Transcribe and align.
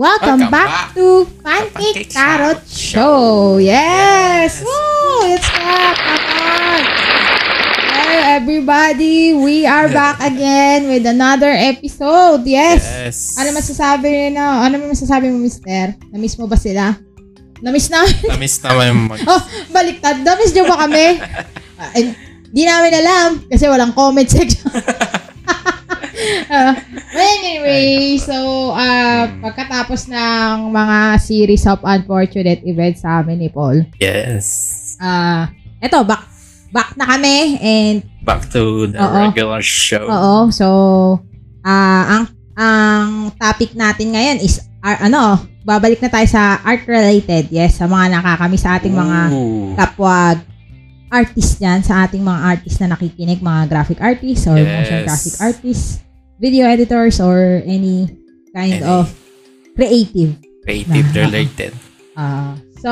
Welcome, 0.00 0.48
Welcome 0.48 0.56
back, 0.56 0.70
back 0.72 0.96
to 0.96 1.28
Pancake 1.44 2.08
Pancake 2.08 2.08
Carrot 2.08 2.64
Show. 2.64 3.60
Yes! 3.60 4.56
Yes. 4.56 4.64
Woo! 4.64 5.28
It's 5.28 5.44
back! 5.52 5.96
Kapag! 6.00 6.82
Hello 7.84 8.16
everybody! 8.32 9.36
We 9.36 9.68
are 9.68 9.92
back 10.00 10.24
again 10.24 10.88
with 10.88 11.04
another 11.04 11.52
episode. 11.52 12.48
Yes! 12.48 12.80
Yes. 12.80 13.36
Ano 13.44 13.52
masasabi 13.52 14.32
na? 14.32 14.64
Ano 14.64 14.80
masasabi 14.88 15.28
mo, 15.28 15.36
mister? 15.36 15.92
Na-miss 16.08 16.40
mo 16.40 16.48
ba 16.48 16.56
sila? 16.56 16.96
Na-miss 17.60 17.92
namin? 17.92 18.24
Namiss 18.32 18.56
naman 18.64 18.84
yung 18.88 19.02
mag... 19.04 19.20
oh, 19.28 19.42
baliktad. 19.68 20.24
Na-miss 20.24 20.56
nyo 20.56 20.64
ba 20.64 20.80
kami? 20.80 21.20
Ah, 21.76 21.92
eh, 21.92 22.16
Di 22.48 22.64
namin 22.64 23.04
alam 23.04 23.44
kasi 23.52 23.68
walang 23.68 23.92
comment 23.92 24.32
section. 24.32 24.64
Well, 26.48 26.72
anyway, 27.50 27.86
so 28.16 28.36
uh, 28.70 28.88
Hmm. 29.20 29.42
pagkatapos 29.42 30.06
ng 30.06 30.70
mga 30.70 30.98
series 31.18 31.66
of 31.66 31.82
unfortunate 31.82 32.62
events 32.64 33.02
sa 33.02 33.20
amin 33.20 33.38
ni 33.38 33.48
Paul, 33.48 33.84
Yes. 33.96 34.46
ah 34.96 35.50
eto, 35.78 36.00
back, 36.02 36.24
back 36.70 36.94
na 36.94 37.04
kami 37.06 37.36
and 37.58 37.96
Back 38.20 38.52
to 38.52 38.86
the 38.86 38.96
Oo. 38.96 39.16
regular 39.26 39.60
show. 39.60 40.04
oo, 40.04 40.34
so 40.50 40.66
ah 41.60 42.04
ang 42.10 42.24
ang 42.54 43.08
topic 43.34 43.72
natin 43.72 44.12
ngayon 44.12 44.38
is 44.38 44.60
ar- 44.78 45.00
ano, 45.02 45.36
babalik 45.62 45.98
na 45.98 46.08
tayo 46.08 46.24
sa 46.26 46.60
art 46.60 46.84
related. 46.84 47.48
Yes, 47.48 47.76
sa 47.76 47.84
mga 47.84 48.12
nakakami 48.14 48.56
sa 48.56 48.76
ating 48.76 48.92
mga 48.92 49.18
Ooh. 49.30 49.72
kapwa 49.74 50.36
artist 51.08 51.58
yan, 51.58 51.80
sa 51.80 52.04
ating 52.04 52.20
mga 52.20 52.40
artist 52.46 52.76
na 52.78 52.92
nakikinig, 52.92 53.40
mga 53.40 53.66
graphic 53.66 53.98
artists 53.98 54.44
or 54.46 54.54
Yes. 54.54 54.68
motion 54.70 55.00
graphic 55.02 55.34
artists, 55.38 55.88
video 56.40 56.64
editors 56.64 57.20
or 57.20 57.36
any 57.62 58.08
kind 58.50 58.74
Any. 58.74 58.82
of 58.82 59.12
creative. 59.72 60.34
Creative 60.60 61.06
Na- 61.06 61.20
related. 61.20 61.72
Ah, 62.12 62.52
so, 62.76 62.90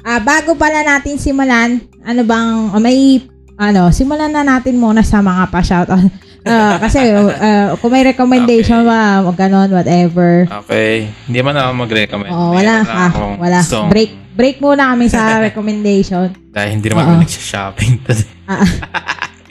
ah, 0.00 0.20
bago 0.20 0.54
pala 0.54 0.80
natin 0.80 1.16
simulan, 1.16 1.76
ano 2.00 2.22
bang, 2.22 2.70
o 2.70 2.78
may, 2.78 3.20
ano, 3.56 3.90
simulan 3.90 4.30
na 4.30 4.40
natin 4.40 4.78
muna 4.78 5.00
sa 5.00 5.20
mga 5.20 5.50
pa-shoutout. 5.50 6.00
Ah, 6.44 6.76
kasi, 6.78 7.00
ah, 7.08 7.72
kung 7.74 7.88
may 7.88 8.04
recommendation 8.04 8.84
Okay. 8.84 8.88
ba, 8.90 9.00
o 9.20 9.32
ganon, 9.32 9.68
whatever. 9.70 10.44
Okay. 10.64 11.08
Hindi 11.24 11.40
man 11.40 11.56
ako 11.56 11.70
mag-recommend. 11.78 12.30
Oo, 12.30 12.52
wala. 12.52 12.74
Lang 12.78 12.84
Ah, 12.86 13.08
akong 13.08 13.34
wala. 13.38 13.58
gustong- 13.58 13.88
Break, 13.88 14.10
break 14.32 14.56
muna 14.58 14.92
kami 14.92 15.08
sa 15.08 15.20
recommendation. 15.42 16.32
Dahil 16.48 16.70
hindi 16.74 16.86
naman 16.86 17.00
Oo. 17.02 17.10
ako 17.10 17.20
nagsha-shopping. 17.20 17.92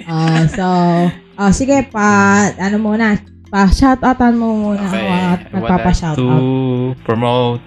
Ah, 0.05 0.45
so, 0.47 0.65
oh, 1.37 1.51
sige 1.53 1.85
pa, 1.89 2.49
ano 2.57 2.77
muna, 2.81 3.17
pa 3.53 3.69
shoutoutan 3.69 4.33
mo 4.33 4.73
muna 4.73 4.89
Okay. 4.89 5.05
ako 5.53 5.67
at 5.69 5.85
like 5.85 6.17
to 6.17 6.27
promote 7.05 7.61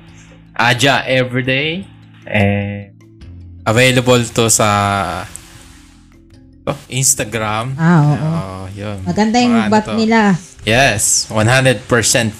Aja 0.56 1.04
Everyday. 1.04 1.84
And 2.26 2.96
available 3.68 4.24
to 4.24 4.48
sa 4.48 4.70
oh, 6.64 6.78
Instagram. 6.88 7.76
Ah, 7.76 8.00
oo. 8.02 8.16
Oh, 8.16 8.64
yun. 8.72 8.98
Maganda 9.04 9.36
yung 9.38 9.54
Mga 9.60 9.68
ano 9.68 9.92
nila. 10.00 10.20
Yes, 10.66 11.30
100% 11.30 11.86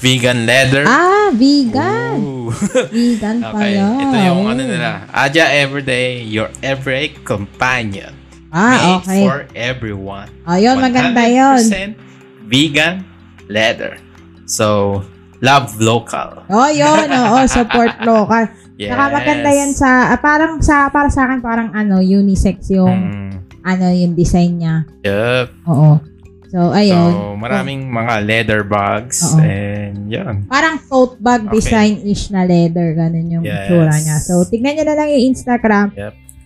vegan 0.03 0.49
leather. 0.49 0.83
Ah, 0.89 1.31
vegan. 1.31 2.19
Ooh. 2.19 2.51
Vegan 2.95 3.39
okay, 3.45 3.79
pala. 3.79 4.03
ito 4.03 4.17
yung 4.17 4.43
ano 4.49 4.63
nila. 4.65 5.07
Aja 5.13 5.53
Everyday, 5.53 6.25
your 6.25 6.51
every 6.65 7.15
companion. 7.23 8.16
Ah, 8.49 8.73
Made 8.73 8.97
okay. 9.03 9.23
for 9.23 9.39
everyone. 9.53 10.29
Ayun, 10.45 10.79
maganda 10.79 11.27
yun. 11.27 11.59
100% 11.61 11.99
vegan 12.47 13.03
leather. 13.47 13.99
So, 14.47 15.03
love 15.41 15.75
local. 15.77 16.47
Oh, 16.47 16.71
yun. 16.71 17.11
Oo, 17.27 17.43
support 17.45 17.99
local. 18.03 18.47
Yes. 18.77 18.93
Saka 18.93 19.05
maganda 19.11 19.51
yan 19.51 19.73
sa, 19.73 19.89
ah, 20.09 20.19
parang 20.19 20.61
sa, 20.61 20.87
para 20.89 21.09
sa 21.09 21.27
akin, 21.27 21.41
parang 21.41 21.73
ano, 21.73 21.99
unisex 21.99 22.71
yung, 22.71 22.93
Mm, 22.93 23.33
ano, 23.63 23.87
yung 23.91 24.15
design 24.15 24.53
niya. 24.57 24.77
yup. 25.03 25.49
Oo. 25.67 25.99
So, 26.47 26.71
ayun. 26.71 27.11
So, 27.11 27.35
maraming 27.35 27.91
mga 27.91 28.15
leather 28.23 28.63
bags. 28.63 29.19
Oo. 29.27 29.43
And, 29.43 30.07
yun. 30.07 30.47
Parang 30.47 30.79
tote 30.79 31.19
bag 31.19 31.43
Okay. 31.45 31.59
design-ish 31.59 32.31
na 32.31 32.47
leather. 32.47 32.95
Ganun 32.95 33.27
yung 33.29 33.45
Yes. 33.45 33.67
itsura 33.67 33.93
niya. 33.93 34.17
So, 34.23 34.47
tignan 34.47 34.79
nyo 34.79 34.85
na 34.87 34.95
lang 34.95 35.09
yung 35.11 35.25
Instagram. 35.27 35.91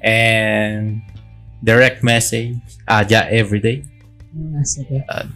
And, 0.00 1.04
direct 1.60 2.02
message. 2.02 2.56
Aja 2.84 3.28
Everyday. 3.28 3.84
Ah, 4.32 4.64
sige. 4.64 5.04
Uh, 5.06 5.26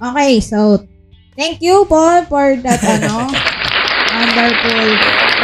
Okay, 0.00 0.40
so, 0.40 0.80
thank 1.36 1.60
you, 1.60 1.84
Paul, 1.84 2.24
for 2.24 2.56
that, 2.64 2.80
ano, 2.96 3.28
wonderful 4.08 4.88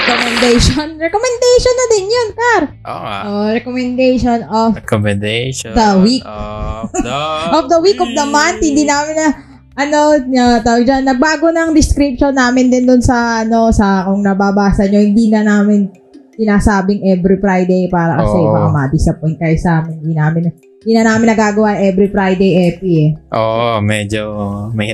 recommendation. 0.01 0.87
Recommendation 0.97 1.75
na 1.77 1.87
din 1.93 2.05
yun, 2.09 2.29
Kar. 2.33 2.63
Oo 2.89 3.01
nga. 3.05 3.19
Oh, 3.29 3.47
recommendation 3.53 4.39
of 4.49 4.81
Recommendation 4.81 5.77
The 5.77 6.01
week. 6.01 6.25
of 6.25 6.89
the 7.05 7.21
of 7.53 7.65
the 7.69 7.81
week 7.85 8.01
of 8.01 8.09
the 8.09 8.25
month. 8.25 8.65
Hindi 8.65 8.89
namin 8.89 9.15
na, 9.21 9.29
ano, 9.77 10.01
na, 10.25 10.65
tawag 10.65 10.89
dyan, 10.89 11.05
nagbago 11.05 11.53
ng 11.53 11.77
description 11.77 12.33
namin 12.33 12.73
din 12.73 12.89
dun 12.89 13.05
sa, 13.05 13.45
ano, 13.45 13.69
sa, 13.69 14.09
kung 14.09 14.25
nababasa 14.25 14.89
nyo, 14.89 15.05
hindi 15.05 15.29
na 15.29 15.45
namin 15.45 15.93
sinasabing 16.37 17.01
every 17.03 17.37
Friday 17.37 17.89
para 17.89 18.17
kasi 18.17 18.37
Oo. 18.37 18.53
baka 18.53 18.69
ma-disappoint 18.71 19.37
kayo 19.37 19.57
sa 19.57 19.81
amin. 19.81 19.97
Hindi 19.99 20.15
namin, 20.15 20.43
hindi 20.53 20.93
na 20.93 21.05
namin 21.07 21.27
nagagawa 21.29 21.81
every 21.81 22.07
Friday 22.07 22.51
epi 22.69 22.91
eh. 23.03 23.11
Oo, 23.33 23.81
medyo 23.81 24.23
may 24.71 24.93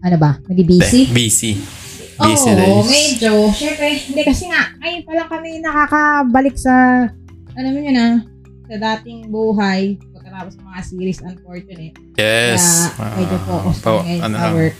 Ano 0.00 0.16
ba? 0.16 0.38
Nag-busy? 0.46 1.10
busy. 1.10 1.52
Busy 2.16 2.48
Oo, 2.48 2.56
days. 2.56 2.86
medyo. 2.86 3.30
Siyempre, 3.50 3.86
hindi 4.00 4.22
kasi 4.22 4.46
nga, 4.46 4.72
ngayon 4.78 5.02
pa 5.02 5.12
lang 5.12 5.28
kami 5.28 5.48
nakakabalik 5.60 6.56
sa, 6.56 6.74
ano 7.52 7.66
mo 7.68 7.78
yun 7.78 7.96
ah, 7.96 8.14
sa 8.64 8.76
dating 8.78 9.28
buhay, 9.28 9.80
pagkatapos 10.14 10.56
ng 10.56 10.64
mga 10.64 10.80
series, 10.82 11.18
unfortunate. 11.20 11.94
Yes. 12.14 12.88
Kaya, 12.94 13.12
medyo 13.14 13.36
Ah, 13.36 13.44
focus 13.44 13.76
kami 13.78 13.98
ngayon 14.00 14.22
ano 14.22 14.32
sa 14.32 14.40
lang, 14.42 14.54
work. 14.54 14.76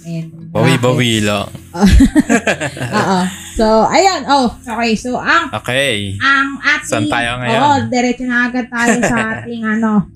And 0.00 0.28
Bawi-bawi 0.48 1.12
lang. 1.20 1.46
Oo. 2.98 3.20
So, 3.60 3.84
ayun. 3.84 4.24
Oh, 4.24 4.56
okay. 4.56 4.96
So, 4.96 5.20
ang, 5.20 5.52
Okay. 5.52 6.16
ang 6.16 6.56
ating, 6.64 6.88
Saan 6.88 7.12
tayo 7.12 7.30
ngayon? 7.44 7.60
Oo, 7.60 7.72
diretso 7.92 8.24
na 8.24 8.48
agad 8.48 8.72
tayo 8.72 8.96
sa 9.04 9.16
ating, 9.36 9.60
ano, 9.68 10.08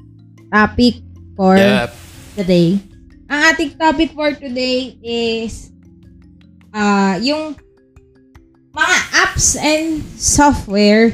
topic 0.48 1.04
for 1.36 1.60
Yep. 1.60 1.92
today. 2.40 2.80
Ang 3.28 3.40
ating 3.52 3.76
topic 3.76 4.16
for 4.16 4.32
today 4.32 4.96
is 5.04 5.68
ah 6.72 7.20
yung 7.20 7.52
mga 8.72 8.96
apps 9.12 9.60
and 9.60 10.00
software, 10.16 11.12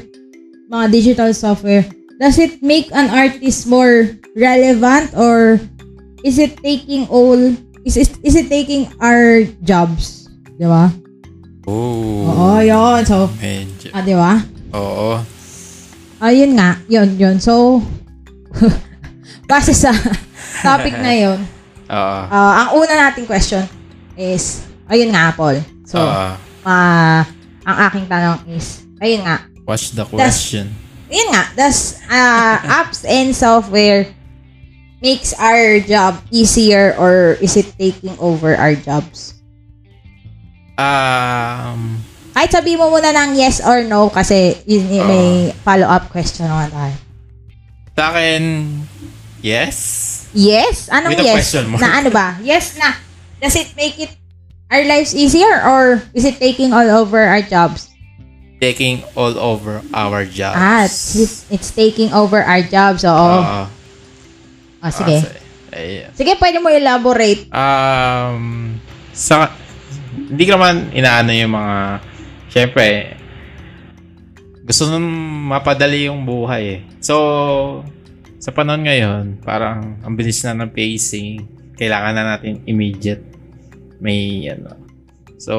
mga 0.71 0.85
digital 0.87 1.31
software, 1.35 1.83
does 2.15 2.39
it 2.39 2.63
make 2.63 2.87
an 2.95 3.11
artist 3.11 3.67
more 3.67 4.07
relevant 4.39 5.11
or 5.19 5.59
is 6.23 6.39
it 6.39 6.55
taking 6.63 7.03
all 7.11 7.37
is 7.83 7.97
it, 7.99 8.13
is 8.23 8.39
it 8.39 8.47
taking 8.47 8.87
our 9.03 9.43
jobs? 9.67 10.31
Di 10.55 10.69
ba? 10.69 10.93
Ooh. 11.69 12.25
Oo, 12.25 12.57
yun. 12.61 13.01
So, 13.05 13.29
Medyo. 13.37 13.89
ah, 13.93 14.01
di 14.01 14.15
ba? 14.17 14.33
Oo. 14.73 15.21
Ayun 16.21 16.53
nga, 16.57 16.77
yun, 16.85 17.09
yun. 17.17 17.37
So, 17.41 17.81
base 19.49 19.73
sa 19.73 19.91
topic 20.65 20.93
na 20.97 21.13
yun, 21.13 21.39
Oo. 21.91 22.19
Ah, 22.31 22.65
ang 22.65 22.69
una 22.79 22.93
nating 22.95 23.27
question 23.27 23.65
is, 24.15 24.63
ayun 24.87 25.11
nga, 25.11 25.33
Paul. 25.35 25.59
So, 25.83 25.99
Oo. 25.99 26.29
ah, 26.63 27.21
ang 27.61 27.77
aking 27.89 28.07
tanong 28.07 28.39
is, 28.53 28.87
ayun 29.03 29.27
nga, 29.27 29.43
What's 29.67 29.91
the 29.93 30.05
question? 30.07 30.71
ayun 31.11 31.29
nga, 31.29 31.43
does 31.53 31.99
ah, 32.07 32.57
apps 32.81 33.03
and 33.03 33.35
software 33.35 34.07
makes 35.01 35.33
our 35.35 35.81
job 35.81 36.21
easier 36.29 36.93
or 36.95 37.35
is 37.41 37.57
it 37.57 37.67
taking 37.75 38.13
over 38.21 38.53
our 38.55 38.77
jobs? 38.77 39.40
Um, 40.81 41.79
Kahit 42.31 42.49
sabi 42.49 42.79
mo 42.79 42.89
muna 42.89 43.11
ng 43.11 43.35
yes 43.37 43.59
or 43.61 43.83
no 43.85 44.07
kasi 44.09 44.55
yun, 44.65 44.87
yun, 44.87 45.05
may 45.05 45.27
follow-up 45.61 46.09
question 46.09 46.47
naman 46.47 46.71
tayo. 46.71 46.95
sa 47.91 48.03
akin, 48.15 48.41
yes. 49.43 49.77
Yes? 50.31 50.87
Anong 50.87 51.19
With 51.19 51.27
yes? 51.27 51.53
Na 51.77 52.01
ano 52.01 52.09
ba? 52.09 52.39
Yes 52.39 52.79
na. 52.79 52.95
Does 53.43 53.59
it 53.59 53.75
make 53.75 53.99
it 53.99 54.15
our 54.71 54.81
lives 54.87 55.11
easier 55.11 55.59
or 55.61 55.99
is 56.15 56.23
it 56.23 56.39
taking 56.39 56.71
all 56.71 56.87
over 56.87 57.19
our 57.19 57.43
jobs? 57.43 57.91
Taking 58.63 59.03
all 59.17 59.35
over 59.35 59.83
our 59.91 60.23
jobs. 60.23 60.55
Ah, 60.55 60.85
it's, 60.87 61.43
it's 61.51 61.69
taking 61.73 62.13
over 62.15 62.39
our 62.39 62.63
jobs. 62.63 63.03
Oo. 63.03 63.11
Oo. 63.11 63.63
Ah, 64.81 64.91
sige. 64.93 65.19
Ayun. 65.73 66.09
Sige, 66.15 66.31
pwede 66.39 66.57
mo 66.61 66.69
elaborate. 66.71 67.49
Um, 67.51 68.77
sa, 69.11 69.51
hindi 70.31 70.43
ko 70.47 70.55
naman 70.55 70.95
inaano 70.95 71.31
yung 71.35 71.51
mga, 71.51 71.75
syempre, 72.47 73.19
gusto 74.63 74.87
nung 74.87 75.11
mapadali 75.51 76.07
yung 76.07 76.23
buhay 76.23 76.63
eh. 76.63 76.81
So, 77.03 77.15
sa 78.39 78.55
panahon 78.55 78.87
ngayon, 78.87 79.43
parang 79.43 79.99
ang 79.99 80.15
bilis 80.15 80.39
na 80.47 80.55
ng 80.55 80.71
pacing. 80.71 81.43
Kailangan 81.75 82.15
na 82.15 82.23
natin 82.35 82.63
immediate 82.63 83.21
may 83.99 84.47
ano. 84.47 84.79
So, 85.41 85.53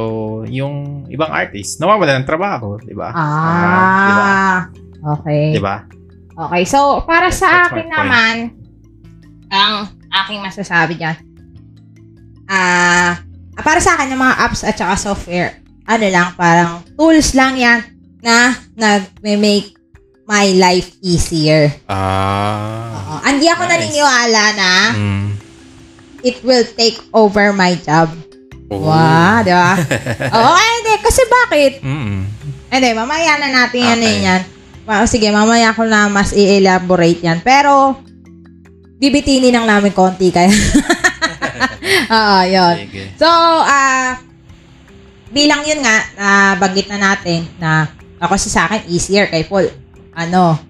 yung 0.48 1.06
ibang 1.12 1.28
artist, 1.28 1.76
nawawala 1.76 2.22
ng 2.22 2.26
trabaho, 2.26 2.78
di 2.80 2.94
ba? 2.94 3.10
Ah, 3.12 3.92
di 4.06 4.12
ba? 4.14 4.30
okay. 5.18 5.44
Di 5.52 5.60
ba? 5.60 5.76
Okay, 6.32 6.62
so 6.64 7.04
para 7.04 7.28
sa 7.28 7.68
that's 7.68 7.76
akin 7.76 7.86
naman, 7.92 8.34
ang 9.52 9.90
aking 10.24 10.40
masasabi 10.40 10.96
dyan, 10.96 11.18
ah, 12.48 13.20
para 13.54 13.78
sa 13.78 13.94
akin 13.94 14.10
yung 14.10 14.22
mga 14.22 14.38
apps 14.40 14.62
at 14.62 14.74
saka 14.74 14.96
software, 14.96 15.60
ano 15.84 16.06
lang, 16.06 16.32
parang 16.34 16.80
tools 16.94 17.32
lang 17.32 17.54
yan 17.54 17.84
na 18.20 18.54
nag-make 18.72 19.76
my 20.24 20.54
life 20.54 20.94
easier. 21.00 21.68
Ah. 21.86 23.18
Oo. 23.18 23.26
Hindi 23.26 23.46
ako 23.46 23.62
Nice. 23.62 23.72
naniniwala 23.74 24.42
na 24.54 24.72
Mm. 24.94 25.26
it 26.22 26.38
will 26.40 26.64
take 26.72 26.96
over 27.12 27.50
my 27.50 27.74
job. 27.76 28.08
Oh. 28.70 28.88
Wow, 28.88 29.44
di 29.44 29.52
ba? 29.52 29.76
Oo, 30.38 30.52
ay, 30.54 30.70
hindi. 30.80 30.94
Kasi 31.02 31.20
bakit? 31.26 31.72
Mm. 31.84 32.24
Hindi, 32.72 32.88
mamaya 32.94 33.36
na 33.36 33.48
natin 33.52 33.80
yan 33.82 34.00
Okay. 34.00 34.18
yan. 34.24 34.42
Ma- 34.82 35.04
sige, 35.04 35.28
mamaya 35.28 35.76
ko 35.76 35.84
na 35.84 36.08
mas 36.08 36.32
i-elaborate 36.32 37.20
yan. 37.20 37.44
Pero, 37.44 38.00
bibitinin 38.96 39.52
lang 39.52 39.68
namin 39.68 39.92
konti 39.92 40.30
kaya. 40.30 40.48
Oo, 42.16 42.40
yun. 42.46 42.74
Sige. 42.86 43.02
So, 43.18 43.28
ah, 43.62 44.18
bilang 45.32 45.64
yun 45.64 45.80
nga, 45.80 45.96
na 46.14 46.28
banggit 46.60 46.86
na 46.92 46.98
natin 47.00 47.48
na 47.56 47.88
ako 48.22 48.38
si 48.38 48.48
sa 48.52 48.68
akin, 48.68 48.86
easier 48.86 49.26
kay 49.26 49.48
Paul. 49.48 49.66
Ano, 50.12 50.60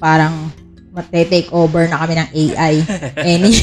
parang 0.00 0.50
mate-take 0.90 1.52
over 1.54 1.86
na 1.86 2.00
kami 2.02 2.14
ng 2.18 2.28
AI. 2.34 2.74
Any, 3.36 3.54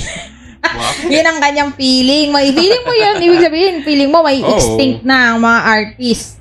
yun 1.13 1.25
ang 1.27 1.39
kanyang 1.43 1.71
feeling. 1.75 2.31
May 2.31 2.55
feeling 2.55 2.83
mo 2.85 2.93
yun. 2.93 3.15
Ibig 3.19 3.43
sabihin, 3.43 3.75
feeling 3.83 4.09
mo 4.13 4.23
may 4.23 4.39
Oo. 4.39 4.55
extinct 4.55 5.03
na 5.03 5.35
ang 5.35 5.43
mga 5.43 5.59
artist. 5.65 6.37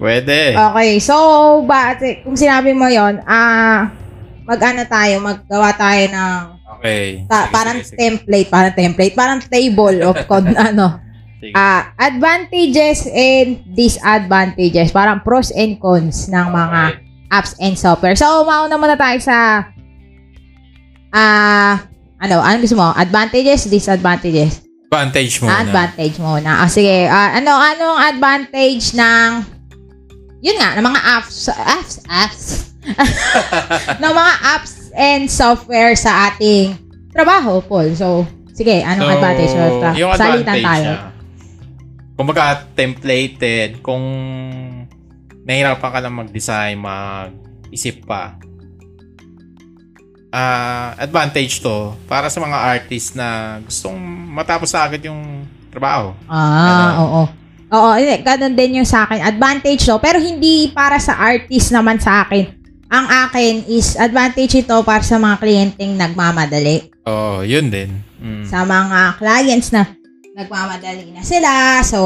Pwede. 0.00 0.56
Okay, 0.56 0.96
so, 0.96 1.14
ba, 1.68 1.92
kung 2.24 2.38
sinabi 2.38 2.72
mo 2.72 2.88
yon 2.88 3.20
ah, 3.28 3.92
mag-ano 4.48 4.80
tayo, 4.88 5.20
maggawa 5.20 5.76
tayo 5.76 6.02
ng, 6.08 6.40
Okay. 6.80 7.28
ta- 7.28 7.44
Sige, 7.44 7.52
parang 7.52 7.76
sige, 7.76 7.86
sige. 7.86 7.98
template, 7.98 8.48
parang 8.48 8.72
template, 8.72 9.14
parang 9.14 9.38
table 9.42 9.96
of 10.02 10.16
con, 10.30 10.48
ano, 10.48 10.96
Sige. 11.36 11.52
ah, 11.52 11.92
advantages 11.94 13.04
and 13.04 13.60
disadvantages, 13.70 14.88
parang 14.88 15.20
pros 15.20 15.52
and 15.52 15.76
cons 15.76 16.26
ng 16.26 16.46
mga 16.48 16.80
Okay. 16.90 17.04
apps 17.30 17.52
and 17.58 17.76
software. 17.76 18.16
So, 18.16 18.42
mauna 18.42 18.74
muna 18.74 18.96
tayo 18.96 19.20
sa, 19.20 19.68
ah, 21.10 21.74
ano, 22.16 22.40
anong 22.40 22.62
gusto 22.62 22.76
mo? 22.76 22.92
Advantages, 22.92 23.66
disadvantages? 23.66 24.64
Advantage 24.88 25.38
Ah, 25.38 25.44
muna. 25.44 25.54
advantage 25.62 26.16
muna. 26.18 26.50
Ah, 26.60 26.68
sige. 26.68 27.06
Ah, 27.06 27.36
ano, 27.36 27.54
anong 27.54 27.98
advantage 28.08 28.92
ng, 28.92 29.28
yun 30.40 30.56
nga, 30.56 30.74
ng 30.74 30.82
mga 30.82 31.00
apps, 31.12 31.46
apps, 31.46 31.94
apps, 32.08 32.42
ng 34.02 34.10
mga 34.10 34.32
apps 34.50 34.79
and 34.92 35.26
software 35.26 35.94
sa 35.94 36.32
ating 36.32 36.74
trabaho, 37.10 37.58
Paul. 37.60 37.94
So, 37.94 38.24
sige, 38.52 38.82
anong 38.82 39.10
advantage? 39.18 39.52
So, 39.52 39.60
yung 39.96 40.12
salitan 40.14 40.40
advantage 40.40 40.64
tayo. 40.64 40.84
niya, 40.84 40.98
kumbaga 42.14 42.42
templated, 42.72 43.80
kung 43.80 44.04
nahirapan 45.42 45.90
ka 45.90 45.98
lang 45.98 46.14
mag-design, 46.14 46.76
mag-isip 46.76 48.04
pa, 48.04 48.36
ah 50.30 50.94
advantage 50.94 51.58
to 51.58 51.90
para 52.06 52.30
sa 52.30 52.38
mga 52.38 52.54
artist 52.54 53.18
na 53.18 53.58
gustong 53.66 53.98
matapos 54.30 54.70
sa 54.70 54.86
agad 54.86 55.02
yung 55.02 55.42
trabaho. 55.74 56.14
Ah, 56.30 56.94
Ano? 56.94 57.02
oo. 57.02 57.22
Oo, 57.70 57.94
hindi, 57.94 58.18
ganun 58.26 58.54
din 58.54 58.82
yung 58.82 58.86
sa 58.86 59.06
akin. 59.06 59.22
Advantage 59.22 59.86
to, 59.86 59.98
pero 60.02 60.18
hindi 60.18 60.70
para 60.74 60.98
sa 60.98 61.14
artist 61.18 61.70
naman 61.70 62.02
sa 62.02 62.26
akin. 62.26 62.50
Ang 62.90 63.06
akin 63.06 63.54
is 63.70 63.94
advantage 63.94 64.66
ito 64.66 64.74
para 64.82 65.02
sa 65.06 65.16
mga 65.22 65.38
kliyenteng 65.38 65.94
nagmamadali. 65.94 66.90
Oh, 67.06 67.46
yun 67.46 67.70
din. 67.70 68.10
Mm. 68.20 68.44
sa 68.44 68.68
mga 68.68 69.16
clients 69.16 69.72
na 69.72 69.88
nagmamadali 70.36 71.08
na 71.08 71.24
sila. 71.24 71.80
So, 71.80 71.98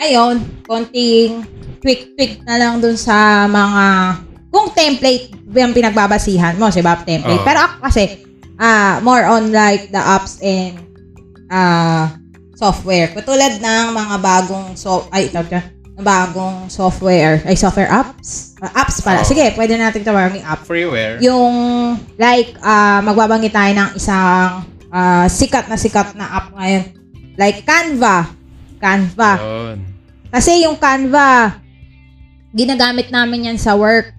ayun, 0.00 0.40
konting 0.64 1.44
tweak-tweak 1.84 2.40
na 2.48 2.56
lang 2.56 2.80
dun 2.80 2.96
sa 2.96 3.44
mga 3.44 3.84
kung 4.52 4.72
template 4.72 5.32
yung 5.52 5.76
pinagbabasihan 5.76 6.56
mo, 6.56 6.72
si 6.72 6.80
Bob 6.80 7.04
template. 7.04 7.40
Oo. 7.40 7.46
Pero 7.46 7.58
ako 7.68 7.76
kasi, 7.88 8.24
ah 8.56 9.00
more 9.04 9.24
on 9.28 9.52
like 9.52 9.92
the 9.92 10.00
apps 10.00 10.40
and 10.40 10.80
ah 11.52 12.16
software. 12.56 13.10
Katulad 13.12 13.58
ng 13.60 13.86
mga 13.92 14.16
bagong 14.22 14.78
so 14.78 15.08
ay 15.10 15.28
tawag 15.28 15.58
ka, 15.58 15.60
bagong 16.02 16.66
software, 16.66 17.40
ay 17.42 17.54
software 17.54 17.88
apps. 17.88 18.52
Ah, 18.58 18.82
apps 18.82 19.00
pala. 19.00 19.22
Oo. 19.22 19.26
Sige, 19.26 19.54
pwede 19.54 19.74
natin 19.74 20.02
tawagin 20.02 20.42
app 20.42 20.62
Freeware. 20.62 21.16
yung 21.18 21.54
like 22.14 22.54
ah 22.60 23.00
magbabanggit 23.00 23.50
tayo 23.50 23.72
ng 23.72 23.90
isang 23.94 24.62
ah, 24.88 25.26
sikat 25.26 25.66
na 25.66 25.74
sikat 25.74 26.12
na 26.12 26.26
app 26.28 26.52
ngayon. 26.52 26.84
Like 27.34 27.62
Canva. 27.62 28.28
Canva. 28.76 29.32
Yun. 29.38 29.78
Kasi 30.28 30.62
yung 30.62 30.76
Canva, 30.76 31.56
ginagamit 32.50 33.08
namin 33.08 33.48
yan 33.48 33.58
sa 33.58 33.72
work. 33.72 34.12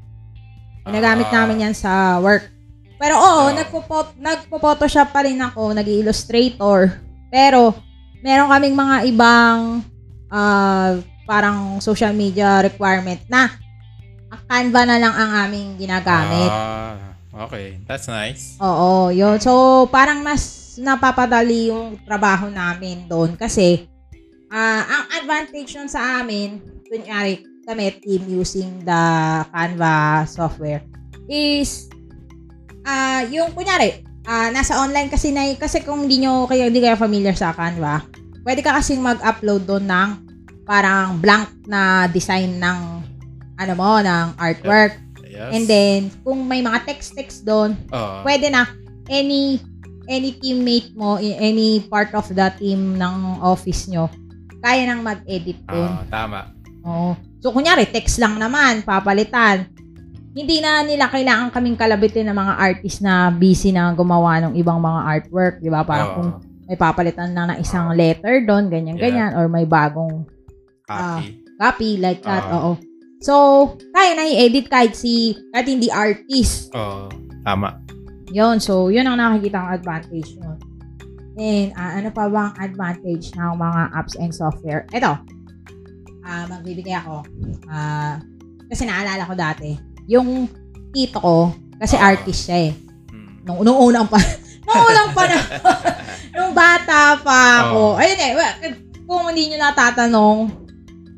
Ginagamit 0.83 1.27
Ah. 1.30 1.33
namin 1.38 1.69
yan 1.69 1.75
sa 1.75 2.18
work. 2.18 2.50
Pero 2.95 3.15
oo, 3.15 3.51
nagpo-pot, 3.51 4.15
nagpo-photoshop 4.15 5.12
pa 5.12 5.24
rin 5.24 5.35
ako, 5.38 5.75
nag-illustrator. 5.75 6.95
Pero, 7.27 7.75
meron 8.19 8.47
kaming 8.47 8.74
mga 8.74 8.95
ibang 9.06 9.83
ah, 10.27 10.95
parang 11.24 11.80
social 11.80 12.12
media 12.12 12.64
requirement 12.64 13.20
na 13.31 13.52
ang 14.34 14.42
Canva 14.50 14.81
na 14.90 14.98
lang 14.98 15.14
ang 15.14 15.31
aming 15.48 15.78
ginagamit. 15.78 16.50
Ah, 16.50 17.14
okay. 17.46 17.78
That's 17.86 18.10
nice. 18.10 18.58
Oo, 18.58 19.14
yun. 19.14 19.38
So, 19.38 19.86
parang 19.94 20.25
mas 20.25 20.74
napapadali 20.78 21.70
yung 21.70 22.02
trabaho 22.02 22.50
namin 22.50 23.06
doon 23.06 23.38
kasi 23.38 23.86
ah 24.50 24.86
ang 24.86 25.04
advantage 25.22 25.74
nun 25.78 25.90
sa 25.90 26.22
amin, 26.22 26.62
kunyari 26.90 27.46
kami 27.66 27.94
team 28.02 28.26
using 28.30 28.81
the 28.86 29.04
Canva 29.50 30.26
software 30.30 30.81
is 31.30 31.90
ah 32.84 33.24
yung 33.30 33.54
kunyari 33.56 34.04
ah 34.28 34.52
nasa 34.52 34.78
online 34.81 35.10
kasi 35.10 35.31
na 35.31 35.48
kasi 35.56 35.81
kung 35.81 36.06
hindi 36.06 36.26
nyo 36.26 36.46
kayo 36.50 36.69
hindi 36.69 36.81
kayo 36.81 36.98
familiar 36.98 37.38
sa 37.38 37.54
Canva, 37.54 38.06
pwede 38.45 38.62
ka 38.66 38.78
kasing 38.78 39.02
mag-upload 39.02 39.66
doon 39.66 39.86
ng 39.86 40.09
parang 40.64 41.20
blank 41.20 41.52
na 41.68 42.08
design 42.08 42.60
ng 42.60 42.80
ano 43.60 43.74
mo, 43.78 44.00
ng 44.02 44.28
artwork. 44.40 44.98
Yes. 45.24 45.50
And 45.50 45.64
then, 45.66 46.00
kung 46.22 46.46
may 46.46 46.62
mga 46.62 46.86
text-text 46.86 47.44
doon, 47.44 47.74
oh, 47.90 48.22
pwede 48.22 48.54
na 48.54 48.70
any 49.10 49.58
any 50.06 50.36
teammate 50.36 50.92
mo, 50.94 51.16
any 51.18 51.80
part 51.88 52.12
of 52.14 52.28
the 52.28 52.48
team 52.60 53.00
ng 53.00 53.16
office 53.40 53.88
nyo, 53.88 54.12
kaya 54.60 54.88
nang 54.88 55.02
mag-edit 55.04 55.60
doon. 55.68 55.92
ah, 55.92 56.08
tama. 56.12 56.40
Oo. 56.84 57.16
So, 57.40 57.52
kunyari, 57.52 57.88
text 57.88 58.20
lang 58.20 58.40
naman, 58.40 58.84
papalitan. 58.84 59.68
Hindi 60.34 60.60
na 60.60 60.82
nila 60.82 61.08
kailangan 61.08 61.54
kaming 61.54 61.78
kalabitin 61.78 62.32
ng 62.32 62.38
mga 62.38 62.54
artist 62.58 63.00
na 63.00 63.30
busy 63.30 63.70
na 63.72 63.94
gumawa 63.94 64.44
ng 64.44 64.54
ibang 64.60 64.82
mga 64.82 65.02
artwork, 65.06 65.56
di 65.62 65.70
ba? 65.72 65.86
Parang 65.86 66.10
Oo. 66.10 66.16
kung 66.20 66.30
may 66.68 66.76
papalitan 66.80 67.32
lang 67.36 67.52
na 67.52 67.60
isang 67.60 67.92
letter 67.94 68.44
doon, 68.48 68.72
ganyan-ganyan, 68.72 69.36
or 69.36 69.52
may 69.52 69.68
bagong 69.68 70.26
copy. 70.85 71.25
copy 71.57 71.90
like 71.97 72.21
that, 72.21 72.44
Ah. 72.44 72.56
oo. 72.59 72.71
So, 73.23 73.33
kaya 73.95 74.19
na 74.19 74.28
i-edit 74.28 74.68
kahit 74.68 74.94
si, 74.94 75.31
kahit 75.52 75.68
hindi 75.68 75.87
artist. 75.87 76.73
Oo. 76.75 77.07
tama. 77.44 77.75
Yon, 78.31 78.56
so 78.57 78.87
yun 78.87 79.04
ang 79.04 79.19
nakikita 79.19 79.59
kong 79.59 79.75
advantage 79.75 80.30
nun. 80.40 80.56
And 81.35 81.75
ah, 81.75 81.99
ano 81.99 82.07
pa 82.07 82.28
ba 82.28 82.49
ang 82.49 82.57
advantage 82.57 83.35
ng 83.35 83.54
mga 83.54 83.81
apps 83.92 84.16
and 84.16 84.31
software? 84.31 84.87
Ito, 84.90 85.11
ah 86.23 86.44
magbibigay 86.47 86.95
ako. 86.95 87.23
Ah, 87.68 88.23
kasi 88.68 88.87
naalala 88.87 89.28
ko 89.28 89.35
dati, 89.35 89.75
yung 90.07 90.47
tito 90.92 91.19
ko, 91.19 91.52
kasi 91.78 91.99
Ah. 91.99 92.16
artist 92.16 92.47
siya 92.47 92.71
eh. 92.71 92.73
Mm. 93.11 93.31
Nung, 93.44 93.59
nung 93.61 93.80
unang 93.83 94.07
pa, 94.07 94.18
nung 94.66 94.83
unang 94.83 95.09
pa 95.11 95.23
nung 96.35 96.52
bata 96.56 97.19
pa 97.19 97.40
ako. 97.68 97.80
Oh. 97.95 97.99
Ayun 97.99 98.19
eh, 98.19 98.31
kung 99.04 99.28
hindi 99.30 99.52
nyo 99.52 99.57
natatanong, 99.61 100.37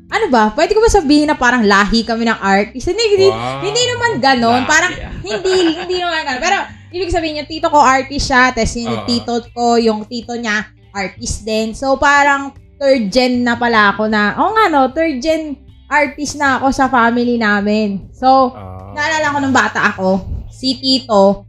ano 0.06 0.26
ba, 0.30 0.54
pwede 0.54 0.70
ko 0.70 0.80
ba 0.80 0.88
sabihin 0.88 1.26
na 1.26 1.34
parang 1.34 1.66
lahi 1.66 2.06
kami 2.06 2.24
ng 2.24 2.38
artist? 2.38 2.86
Hindi, 2.86 3.04
hindi, 3.10 3.28
Wow. 3.28 3.60
hindi 3.62 3.82
naman 3.84 4.10
ganon. 4.18 4.62
Lahi, 4.62 4.70
Parang, 4.70 4.92
ah. 4.94 5.10
hindi, 5.18 5.54
hindi 5.74 5.96
naman 5.98 6.20
ganon. 6.22 6.42
Pero, 6.42 6.56
ibig 6.94 7.10
sabihin 7.10 7.40
yung 7.42 7.50
tito 7.50 7.66
ko 7.66 7.78
artist 7.78 8.26
siya, 8.26 8.54
tapos 8.54 8.72
yung 8.76 9.02
Oo. 9.02 9.06
tito 9.06 9.34
ko, 9.50 9.66
yung 9.76 10.00
tito 10.06 10.32
niya, 10.32 10.66
artist 10.94 11.42
din. 11.42 11.74
So, 11.74 11.98
parang 11.98 12.54
third 12.78 13.10
gen 13.10 13.42
na 13.42 13.58
pala 13.58 13.92
ako 13.92 14.06
na, 14.06 14.36
oh 14.36 14.52
nga 14.52 14.68
no, 14.68 14.88
third 14.92 15.18
gen 15.18 15.56
artist 15.86 16.36
na 16.36 16.56
ako 16.56 16.70
sa 16.70 16.86
family 16.86 17.36
namin. 17.36 18.06
So, 18.14 18.54
Ah. 18.54 18.94
naalala 18.94 19.34
ko 19.34 19.38
nung 19.40 19.54
bata 19.54 19.80
ako, 19.86 20.22
si 20.48 20.78
tito, 20.78 21.44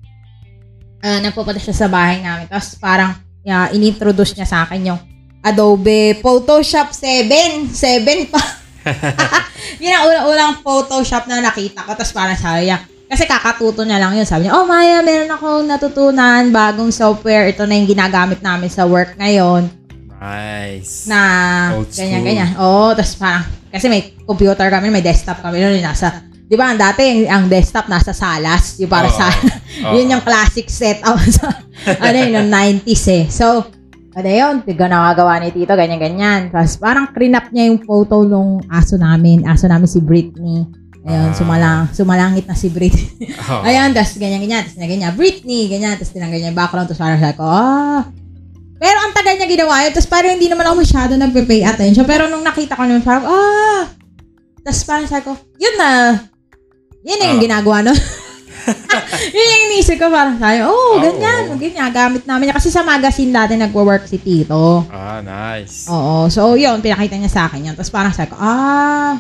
uh, 1.00 1.20
nagpupunta 1.22 1.62
siya 1.62 1.78
sa 1.78 1.88
bahay 1.88 2.20
namin. 2.20 2.50
Tapos 2.50 2.76
parang, 2.76 3.16
yeah, 3.42 3.70
inintroduce 3.72 4.36
niya 4.36 4.44
sa 4.44 4.66
akin 4.66 4.94
yung 4.94 5.00
Adobe 5.48 6.20
Photoshop 6.20 6.92
7. 6.92 7.72
7 7.72 8.32
pa. 8.32 8.42
yun 9.84 9.94
ang 9.94 10.06
unang-unang 10.08 10.54
Photoshop 10.64 11.28
na 11.28 11.44
nakita 11.44 11.84
ko. 11.84 11.92
Tapos 11.96 12.14
parang 12.16 12.38
sabi 12.38 12.72
niya, 12.72 12.84
kasi 13.08 13.24
kakatuto 13.24 13.88
niya 13.88 14.00
lang 14.00 14.16
yun. 14.16 14.28
Sabi 14.28 14.48
niya, 14.48 14.56
oh 14.56 14.68
Maya, 14.68 15.00
meron 15.00 15.32
akong 15.32 15.66
natutunan, 15.68 16.52
bagong 16.52 16.92
software. 16.92 17.48
Ito 17.52 17.64
na 17.64 17.80
yung 17.80 17.88
ginagamit 17.88 18.44
namin 18.44 18.68
sa 18.68 18.84
work 18.84 19.16
ngayon. 19.16 19.72
Nice. 20.18 21.06
Na 21.06 21.22
Old 21.78 21.94
school. 21.94 22.04
ganyan-ganyan. 22.04 22.58
Oo, 22.58 22.92
tapos 22.98 23.16
parang, 23.16 23.46
kasi 23.70 23.86
may 23.88 24.18
computer 24.26 24.68
kami, 24.68 24.90
may 24.90 25.06
desktop 25.06 25.40
kami 25.46 25.62
noon, 25.62 25.78
yung 25.78 25.88
nasa, 25.88 26.26
di 26.26 26.58
ba, 26.58 26.74
ang 26.74 26.80
dati, 26.80 27.30
ang 27.30 27.46
desktop 27.46 27.86
nasa 27.86 28.18
salas, 28.18 28.82
yung 28.82 28.90
para 28.90 29.08
Oo. 29.08 29.16
sa, 29.16 29.30
Oo. 29.30 29.94
yun 29.96 30.18
yung 30.18 30.24
classic 30.26 30.68
setup 30.74 31.22
sa, 31.22 31.54
ano 32.02 32.16
yun, 32.18 32.44
yung 32.44 32.50
90s 32.50 33.06
eh. 33.14 33.24
So, 33.30 33.70
ano 34.18 34.26
yun, 34.28 34.56
tiga 34.66 34.90
nakagawa 34.90 35.38
ni 35.38 35.54
Tito, 35.54 35.78
ganyan-ganyan. 35.78 36.50
Tapos 36.50 36.74
parang 36.76 37.06
crinap 37.08 37.54
niya 37.54 37.70
yung 37.70 37.78
photo 37.80 38.26
nung 38.26 38.66
aso 38.66 38.98
namin. 38.98 39.46
Aso 39.46 39.70
namin 39.70 39.86
si 39.86 40.02
Britney. 40.02 40.66
Ayun, 41.08 41.30
Ah. 41.30 41.36
sumalang, 41.38 41.80
sumalangit 41.94 42.44
na 42.44 42.58
si 42.58 42.68
Britney. 42.68 43.30
Oo. 43.48 43.62
Ayan, 43.62 43.94
tapos 43.94 44.18
ganyan-ganyan. 44.18 44.66
Tapos 44.66 44.76
na 44.76 44.90
ganyan, 44.90 45.14
Britney, 45.14 45.70
ganyan. 45.70 45.96
Tapos 45.96 46.12
tinanggal 46.12 46.36
niya 46.36 46.50
yung 46.50 46.58
background. 46.58 46.90
Tapos 46.90 47.00
parang 47.00 47.22
sabi 47.22 47.36
ko, 47.38 47.46
ah. 47.46 48.02
Pero 48.78 48.98
ang 49.00 49.14
tagal 49.14 49.38
niya 49.38 49.48
ginawa 49.48 49.86
yun. 49.86 49.94
Tapos 49.94 50.10
parang 50.10 50.34
hindi 50.34 50.50
naman 50.50 50.66
ako 50.66 50.76
masyado 50.78 51.12
nagpe-pay 51.14 51.62
attention. 51.64 52.04
Pero 52.04 52.26
nung 52.26 52.44
nakita 52.44 52.74
ko 52.74 52.84
naman, 52.84 53.02
parang, 53.02 53.24
ah. 53.24 53.86
Tapos 54.60 54.82
parang 54.84 55.06
sabi 55.06 55.24
ko, 55.24 55.34
yun 55.56 55.76
na. 55.78 56.20
Yan 57.06 57.18
na 57.18 57.26
yung 57.32 57.40
Ah. 57.40 57.46
ginagawa 57.46 57.78
nun. 57.86 57.98
yun 59.36 59.48
yung 59.48 59.64
inisip 59.72 59.96
ko. 59.98 60.12
Parang 60.12 60.38
sabi, 60.38 60.64
oh, 60.64 60.72
Oo. 60.72 61.02
ganyan. 61.02 61.56
Ganyan, 61.58 61.90
gamit 61.92 62.24
namin. 62.28 62.50
niya. 62.50 62.56
Kasi 62.56 62.70
sa 62.70 62.84
magazine 62.84 63.32
dati 63.32 63.54
nagwo-work 63.56 64.06
si 64.06 64.20
Tito. 64.20 64.88
Ah, 64.92 65.24
nice. 65.24 65.88
Oo. 65.88 66.28
So, 66.28 66.56
yun, 66.60 66.80
pinakita 66.84 67.16
niya 67.16 67.32
sa 67.32 67.42
akin 67.48 67.72
yun. 67.72 67.76
Tapos 67.76 67.92
parang 67.92 68.14
sabi 68.14 68.32
ko, 68.32 68.38
ah, 68.40 69.20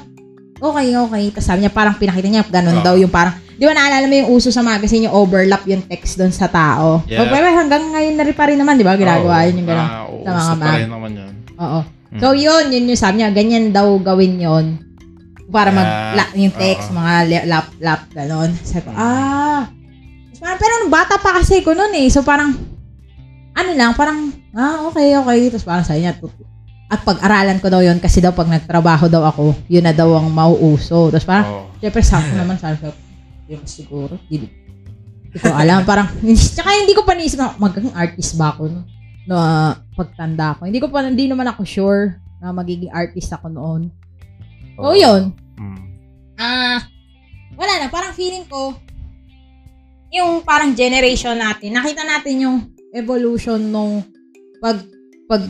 okay, 0.59 0.87
okay. 0.93 1.23
Tapos 1.31 1.47
sabi 1.47 1.59
niya, 1.63 1.71
parang 1.73 1.95
pinakita 1.95 2.27
niya, 2.27 2.43
ganun 2.47 2.79
Oo. 2.81 2.85
daw 2.85 2.95
yung 2.99 3.11
parang, 3.11 3.35
di 3.57 3.65
ba 3.65 3.73
naalala 3.73 4.05
mo 4.05 4.15
yung 4.15 4.29
uso 4.33 4.49
sa 4.53 4.61
magazine, 4.61 5.09
yung 5.09 5.15
overlap 5.15 5.65
yung 5.65 5.83
text 5.87 6.19
doon 6.19 6.33
sa 6.33 6.45
tao? 6.45 7.01
Yeah. 7.09 7.25
Pero 7.25 7.47
hanggang 7.49 7.83
ngayon 7.89 8.15
na 8.15 8.23
rin 8.27 8.35
pa 8.37 8.45
rin 8.49 8.59
naman, 8.59 8.77
di 8.77 8.85
ba? 8.85 8.93
Ginagawa 8.97 9.43
Oo. 9.43 9.45
yun 9.49 9.59
yung 9.63 9.69
gano'n. 9.69 9.89
Ah, 9.89 10.03
sa 10.05 10.23
mga 10.23 10.37
uso 10.37 10.53
pa 10.53 10.65
mag. 10.65 10.77
rin 10.77 10.91
naman 10.91 11.11
yun. 11.15 11.33
Oo. 11.57 11.79
Mm. 12.07 12.19
So, 12.23 12.27
yun, 12.31 12.65
yun 12.71 12.87
yung 12.87 13.01
sabi 13.01 13.19
niya, 13.19 13.29
ganyan 13.35 13.75
daw 13.75 13.87
gawin 13.99 14.39
yun. 14.39 14.86
Para 15.47 15.71
mag, 15.71 15.87
la- 16.15 16.33
yung 16.35 16.51
text, 16.51 16.91
Oo. 16.91 16.99
mga 16.99 17.13
lap, 17.47 17.67
lap, 17.79 18.01
gano'n. 18.11 18.51
Sabi 18.67 18.83
ko, 18.83 18.91
ah. 18.91 19.71
Parang, 20.37 20.59
pero 20.59 20.73
nung 20.83 20.93
bata 20.93 21.15
pa 21.17 21.39
kasi 21.39 21.63
ko 21.63 21.71
noon 21.71 21.93
eh. 21.95 22.07
So, 22.11 22.21
parang, 22.21 22.51
ano 23.57 23.71
lang, 23.73 23.95
parang, 23.97 24.29
ah, 24.53 24.85
okay, 24.91 25.15
okay. 25.17 25.49
Tapos 25.49 25.65
parang 25.65 25.85
sabi 25.87 26.05
niya, 26.05 26.13
at 26.87 27.03
pag-aralan 27.03 27.59
ko 27.59 27.67
daw 27.67 27.83
yun 27.83 27.99
kasi 27.99 28.23
daw 28.23 28.31
pag 28.31 28.47
nagtrabaho 28.47 29.11
daw 29.11 29.27
ako, 29.27 29.51
yun 29.67 29.83
na 29.83 29.91
daw 29.91 30.07
ang 30.15 30.31
mauuso. 30.31 31.11
Tapos 31.11 31.27
parang, 31.27 31.47
Oo. 31.47 31.63
syempre 31.83 31.99
sakto 32.03 32.31
naman 32.35 32.55
sabi 32.55 32.79
ko, 32.79 32.95
yun 33.47 33.63
siguro. 33.67 34.15
Hindi, 34.31 34.47
hindi 35.27 35.37
ko 35.39 35.51
alam. 35.51 35.83
Parang, 35.83 36.07
tsaka 36.55 36.69
hindi 36.75 36.95
ko 36.95 37.03
pa 37.03 37.15
naisip 37.15 37.39
na 37.39 37.55
magiging 37.59 37.91
artist 37.91 38.39
ba 38.39 38.55
ako 38.55 38.71
no? 38.71 38.81
na 39.27 39.37
pagtanda 39.99 40.55
ko. 40.55 40.63
Hindi 40.63 40.79
ko 40.79 40.87
pa, 40.87 41.03
hindi 41.03 41.27
naman 41.27 41.51
ako 41.51 41.67
sure 41.67 42.23
na 42.39 42.55
magiging 42.55 42.93
artist 42.93 43.35
ako 43.35 43.51
noon. 43.51 43.91
So, 44.77 44.93
yun. 44.93 45.33
Mm. 45.57 45.79
Ah, 46.37 46.79
wala 47.57 47.73
na. 47.81 47.89
Parang 47.89 48.13
feeling 48.13 48.45
ko, 48.45 48.77
yung 50.13 50.45
parang 50.45 50.77
generation 50.77 51.35
natin, 51.35 51.75
nakita 51.75 52.05
natin 52.05 52.45
yung 52.45 52.57
evolution 52.93 53.59
nung 53.59 54.05
pag, 54.61 54.79
pag, 55.27 55.43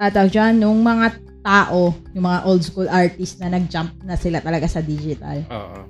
tatawag 0.00 0.32
dyan, 0.32 0.54
nung 0.58 0.80
mga 0.80 1.20
tao, 1.40 1.92
yung 2.16 2.24
mga 2.24 2.40
old 2.48 2.62
school 2.64 2.88
artists 2.88 3.40
na 3.40 3.52
nag-jump 3.52 3.92
na 4.04 4.16
sila 4.16 4.40
talaga 4.40 4.66
sa 4.66 4.80
digital. 4.80 5.44
Oo. 5.52 5.80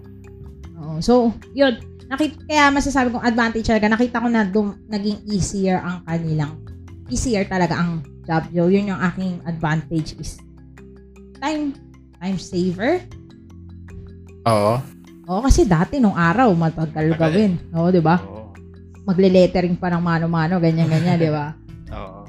Oo. 0.83 0.97
So, 0.99 1.35
yun. 1.55 1.79
Nakita, 2.11 2.43
kaya 2.43 2.75
masasabi 2.75 3.15
kong 3.15 3.23
advantage 3.23 3.71
talaga, 3.71 3.87
nakita 3.87 4.19
ko 4.19 4.27
na 4.27 4.43
dum, 4.43 4.75
naging 4.91 5.23
easier 5.31 5.79
ang 5.79 6.03
kanilang, 6.03 6.59
easier 7.07 7.47
talaga 7.47 7.79
ang 7.79 8.03
job. 8.27 8.51
Yo, 8.51 8.67
yun 8.67 8.91
yung 8.91 8.99
aking 8.99 9.39
advantage 9.47 10.19
is 10.19 10.43
time, 11.39 11.71
time 12.21 12.37
saver. 12.37 13.01
Oo. 14.45 14.75
Oo, 15.25 15.41
kasi 15.41 15.65
dati 15.65 15.97
nung 15.97 16.15
araw, 16.15 16.53
matagal 16.53 17.15
Tagal. 17.15 17.19
gawin. 17.19 17.53
Oo, 17.73 17.89
di 17.89 17.99
ba? 17.99 18.19
Oo. 18.19 18.51
Magle-lettering 19.03 19.75
pa 19.75 19.89
ng 19.89 20.03
mano-mano, 20.03 20.59
ganyan-ganyan, 20.59 21.17
di 21.17 21.31
ba? 21.31 21.57
Oo. 21.97 22.21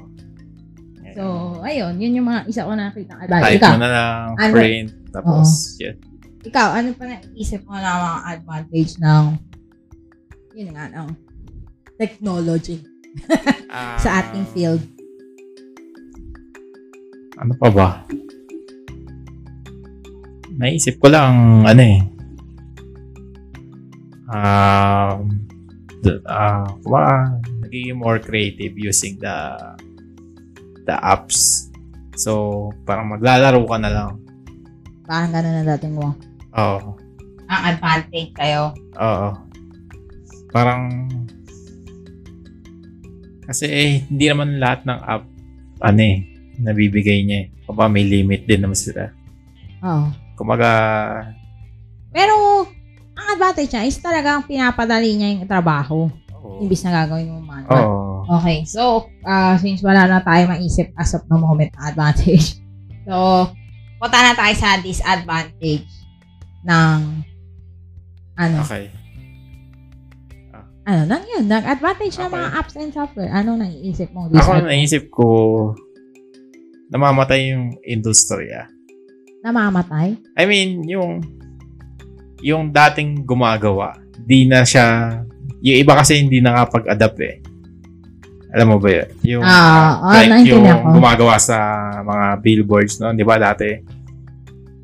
So, 1.12 1.22
ayun, 1.60 2.00
yun 2.00 2.16
yung 2.16 2.26
mga 2.26 2.48
isa 2.48 2.64
ko 2.64 2.72
nakita. 2.72 3.20
advantage. 3.20 3.52
Type 3.52 3.60
Ikaw, 3.60 3.70
mo 3.70 3.78
na 3.78 3.90
lang, 3.90 4.26
Ano? 4.34 4.52
print, 4.54 4.88
tapos, 5.12 5.48
yun. 5.76 5.96
ikaw, 6.40 6.68
ano 6.72 6.88
pa 6.96 7.04
naisip 7.04 7.60
mo 7.62 7.76
na 7.76 7.90
mga 7.92 8.20
advantage 8.32 8.92
ng, 8.96 9.24
yun 10.54 10.68
nga, 10.72 10.84
ng 10.88 11.08
technology 11.94 12.80
sa 14.00 14.08
Ah, 14.10 14.20
ating 14.22 14.46
field? 14.48 14.80
Ano 17.36 17.52
pa 17.58 17.68
ba? 17.68 17.88
Naisip 20.62 21.02
ko 21.02 21.10
lang, 21.10 21.66
ano 21.66 21.82
eh. 21.82 21.98
Um, 24.30 25.42
the, 26.06 26.22
ah, 26.30 26.70
uh, 26.86 27.26
nagiging 27.66 27.98
more 27.98 28.22
creative 28.22 28.78
using 28.78 29.18
the 29.18 29.58
the 30.86 30.94
apps. 31.02 31.66
So, 32.14 32.70
parang 32.86 33.10
maglalaro 33.10 33.58
ka 33.66 33.76
na 33.82 33.90
lang. 33.90 34.10
Parang 35.02 35.34
ganun 35.34 35.54
na 35.58 35.64
dating 35.74 35.98
mo. 35.98 36.14
Oo. 36.54 36.94
Ang 37.50 37.62
advantage 37.74 38.30
kayo. 38.38 38.70
Oo. 39.02 39.28
Parang 40.54 41.10
kasi 43.42 43.66
eh, 43.66 44.06
hindi 44.06 44.30
naman 44.30 44.62
lahat 44.62 44.86
ng 44.86 45.00
app 45.02 45.26
ano 45.82 46.00
eh, 46.00 46.22
nabibigay 46.62 47.26
niya 47.26 47.38
eh. 47.42 47.46
Kumbaga 47.66 47.90
may 47.90 48.06
limit 48.06 48.46
din 48.46 48.62
naman 48.62 48.78
sila. 48.78 49.10
Oo. 49.82 50.21
Kumbaga, 50.34 50.70
Pero, 52.10 52.66
ang 53.12 53.26
advantage 53.30 53.72
niya 53.72 53.84
is 53.84 53.96
talagang 53.96 54.44
pinapadali 54.44 55.16
niya 55.16 55.32
yung 55.32 55.46
trabaho. 55.46 56.12
oo. 56.34 56.60
Imbis 56.60 56.84
na 56.84 56.92
gagawin 56.94 57.28
mo 57.28 57.40
manual. 57.40 57.72
Oo. 57.72 58.00
Okay, 58.38 58.62
so, 58.62 58.82
uh, 59.22 59.56
since 59.56 59.80
wala 59.80 60.04
na 60.06 60.20
tayo 60.20 60.46
maisip 60.46 60.92
as 60.94 61.12
of 61.12 61.24
the 61.24 61.34
moment 61.34 61.72
na 61.74 61.88
advantage, 61.88 62.60
so, 63.08 63.48
punta 63.96 64.18
na 64.18 64.32
tayo 64.32 64.54
sa 64.54 64.76
disadvantage 64.78 65.88
ng, 66.62 66.98
ano, 68.36 68.56
Okay. 68.62 68.92
ano, 70.82 71.00
nang 71.06 71.22
yun, 71.24 71.46
ng 71.46 71.64
advantage 71.64 72.14
ng 72.16 72.26
Okay. 72.26 72.36
mga 72.36 72.48
apps 72.52 72.74
and 72.74 72.90
software. 72.90 73.30
Ano 73.30 73.54
naiisip 73.54 74.10
mo? 74.10 74.26
Ako 74.28 74.66
naisip 74.66 75.06
ko 75.08 75.26
namamatay 76.90 77.54
yung 77.54 77.72
industriya. 77.82 78.66
Namamatay? 79.42 80.14
I 80.32 80.44
mean, 80.44 80.86
yung 80.86 81.20
yung 82.38 82.70
dating 82.70 83.22
gumagawa, 83.22 83.94
di 84.16 84.46
na 84.46 84.62
siya 84.62 85.18
yung 85.60 85.78
iba 85.78 85.94
kasi 85.94 86.18
hindi 86.18 86.38
nakapag-adapt 86.38 87.18
eh. 87.20 87.36
Alam 88.52 88.66
mo 88.68 88.78
ba 88.78 88.88
yun? 88.92 89.08
Yung, 89.24 89.42
Ah, 89.42 89.96
ah, 89.96 90.12
like 90.12 90.44
yung 90.44 90.60
naintindihan 90.60 90.78
ko. 90.82 90.88
gumagawa 90.92 91.34
sa 91.38 91.56
mga 91.98 92.26
billboards 92.38 92.98
noon, 92.98 93.14
di 93.14 93.24
ba 93.24 93.40
dati? 93.40 93.70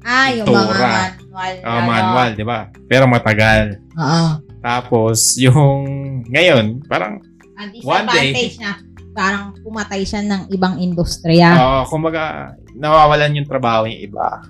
Ah, 0.01 0.33
yung 0.33 0.47
mga 0.47 0.63
Tura. 0.65 0.89
manual. 0.89 1.53
Ah, 1.61 1.83
manual, 1.83 2.29
di 2.33 2.45
ba? 2.47 2.59
Pero 2.87 3.05
matagal. 3.05 3.77
Oo. 3.93 4.25
Tapos, 4.59 5.37
yung 5.37 5.85
ngayon, 6.27 6.81
parang, 6.85 7.21
Ang 7.59 7.75
One 7.83 8.07
day- 8.09 8.55
niya, 8.55 8.79
parang 9.13 9.51
pumatay 9.59 10.07
siya 10.07 10.23
ng 10.23 10.47
ibang 10.49 10.79
industriya. 10.79 11.51
ah, 11.53 11.83
kumbaga, 11.85 12.55
nawawalan 12.79 13.37
yung 13.37 13.49
trabaho 13.49 13.85
yung 13.85 14.01
iba. 14.01 14.43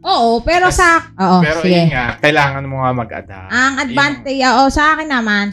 Oo, 0.00 0.40
pero 0.40 0.72
Tas- 0.72 0.80
sa... 0.80 1.12
Oo, 1.12 1.44
Pero 1.44 1.60
sige. 1.60 1.76
yun 1.76 1.92
nga, 1.92 2.16
kailangan 2.18 2.64
mo 2.64 2.80
nga 2.80 2.92
mag-adapt. 2.96 3.52
Ang 3.52 3.74
advantage, 3.78 4.40
oo, 4.40 4.64
sa 4.72 4.96
akin 4.96 5.08
naman, 5.12 5.46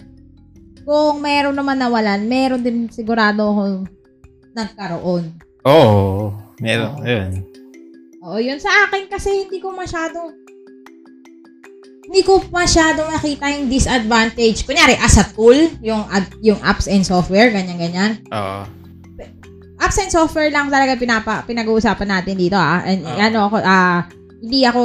kung 0.87 1.19
meron 1.19 1.51
naman 1.51 1.75
nawalan, 1.75 2.23
meron 2.23 2.63
din 2.63 2.87
sigurado 2.87 3.43
ako 3.43 3.61
nagkaroon. 4.55 5.35
Oo, 5.67 6.31
meron, 6.57 6.95
Oo. 6.95 7.03
yun. 7.03 7.31
Oo, 8.23 8.39
yun 8.39 8.55
sa 8.57 8.87
akin 8.87 9.11
kasi 9.11 9.43
hindi 9.43 9.59
ko 9.59 9.75
masyado 9.75 10.31
hindi 12.07 12.23
ko 12.23 12.39
masyado 12.47 13.03
nakita 13.03 13.51
yung 13.51 13.67
disadvantage. 13.67 14.63
Kunyari, 14.63 14.95
as 14.95 15.19
a 15.19 15.27
tool, 15.27 15.59
yung, 15.83 16.07
ad- 16.07 16.39
yung 16.39 16.55
apps 16.63 16.87
and 16.87 17.03
software, 17.03 17.51
ganyan-ganyan. 17.51 18.23
Oo. 18.31 18.63
Apps 19.77 19.97
and 20.01 20.09
software 20.09 20.49
lang 20.49 20.73
talaga 20.73 20.97
pinapa, 20.97 21.45
pinag-uusapan 21.45 22.09
natin 22.09 22.35
dito, 22.35 22.57
ah. 22.57 22.81
And, 22.81 23.05
Oo. 23.05 23.17
ano 23.17 23.39
ako, 23.45 23.55
ah, 23.61 24.09
hindi 24.41 24.65
ako 24.65 24.81